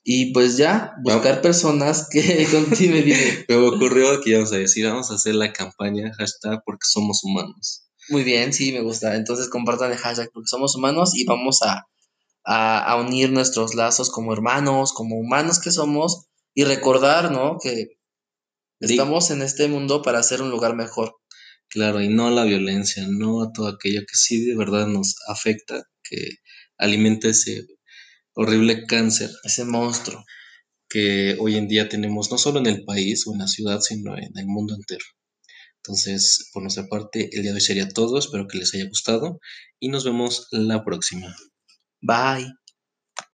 Y 0.09 0.31
pues 0.31 0.55
ya, 0.55 0.93
buscar 1.01 1.41
personas 1.41 2.07
que 2.09 2.47
contigo 2.51 2.95
Me 3.49 3.55
ocurrió 3.55 4.21
que 4.21 4.29
íbamos 4.29 4.53
a 4.53 4.57
decir, 4.57 4.87
vamos 4.87 5.11
a 5.11 5.15
hacer 5.15 5.35
la 5.35 5.51
campaña 5.51 6.13
hashtag 6.17 6.61
porque 6.65 6.85
somos 6.85 7.25
humanos. 7.25 7.89
Muy 8.07 8.23
bien, 8.23 8.53
sí, 8.53 8.71
me 8.71 8.79
gusta. 8.79 9.17
Entonces 9.17 9.49
compartan 9.49 9.91
el 9.91 9.97
hashtag 9.97 10.29
porque 10.33 10.47
somos 10.47 10.77
humanos 10.77 11.13
y 11.13 11.25
vamos 11.25 11.59
a, 11.61 11.87
a, 12.45 12.95
unir 12.95 13.31
nuestros 13.33 13.75
lazos 13.75 14.09
como 14.09 14.31
hermanos, 14.31 14.93
como 14.93 15.17
humanos 15.17 15.59
que 15.59 15.71
somos 15.71 16.27
y 16.53 16.63
recordar, 16.63 17.29
¿no? 17.29 17.57
Que 17.61 17.97
estamos 18.79 19.29
en 19.29 19.41
este 19.41 19.67
mundo 19.67 20.03
para 20.03 20.19
hacer 20.19 20.41
un 20.41 20.51
lugar 20.51 20.73
mejor. 20.73 21.17
Claro, 21.67 21.99
y 22.01 22.07
no 22.07 22.27
a 22.27 22.31
la 22.31 22.45
violencia, 22.45 23.05
no 23.09 23.43
a 23.43 23.51
todo 23.51 23.67
aquello 23.67 23.99
que 24.07 24.15
sí 24.15 24.45
de 24.45 24.55
verdad 24.55 24.87
nos 24.87 25.17
afecta, 25.27 25.83
que 26.01 26.37
alimenta 26.77 27.27
ese 27.27 27.67
horrible 28.37 28.85
cáncer. 28.85 29.31
Ese 29.43 29.65
monstruo. 29.65 30.23
Que 30.89 31.35
hoy 31.39 31.57
en 31.57 31.67
día 31.67 31.89
tenemos 31.89 32.31
no 32.31 32.37
solo 32.37 32.59
en 32.59 32.67
el 32.67 32.85
país 32.85 33.27
o 33.27 33.33
en 33.33 33.39
la 33.39 33.47
ciudad, 33.47 33.81
sino 33.81 34.17
en 34.17 34.31
el 34.35 34.45
mundo 34.45 34.73
entero. 34.75 35.03
Entonces, 35.77 36.49
por 36.53 36.61
nuestra 36.61 36.87
parte, 36.87 37.29
el 37.33 37.41
día 37.41 37.51
de 37.51 37.55
hoy 37.55 37.61
sería 37.61 37.89
todo. 37.89 38.17
Espero 38.19 38.47
que 38.47 38.57
les 38.59 38.73
haya 38.73 38.87
gustado 38.87 39.39
y 39.79 39.89
nos 39.89 40.05
vemos 40.05 40.47
la 40.51 40.85
próxima. 40.85 41.35
Bye. 42.01 42.47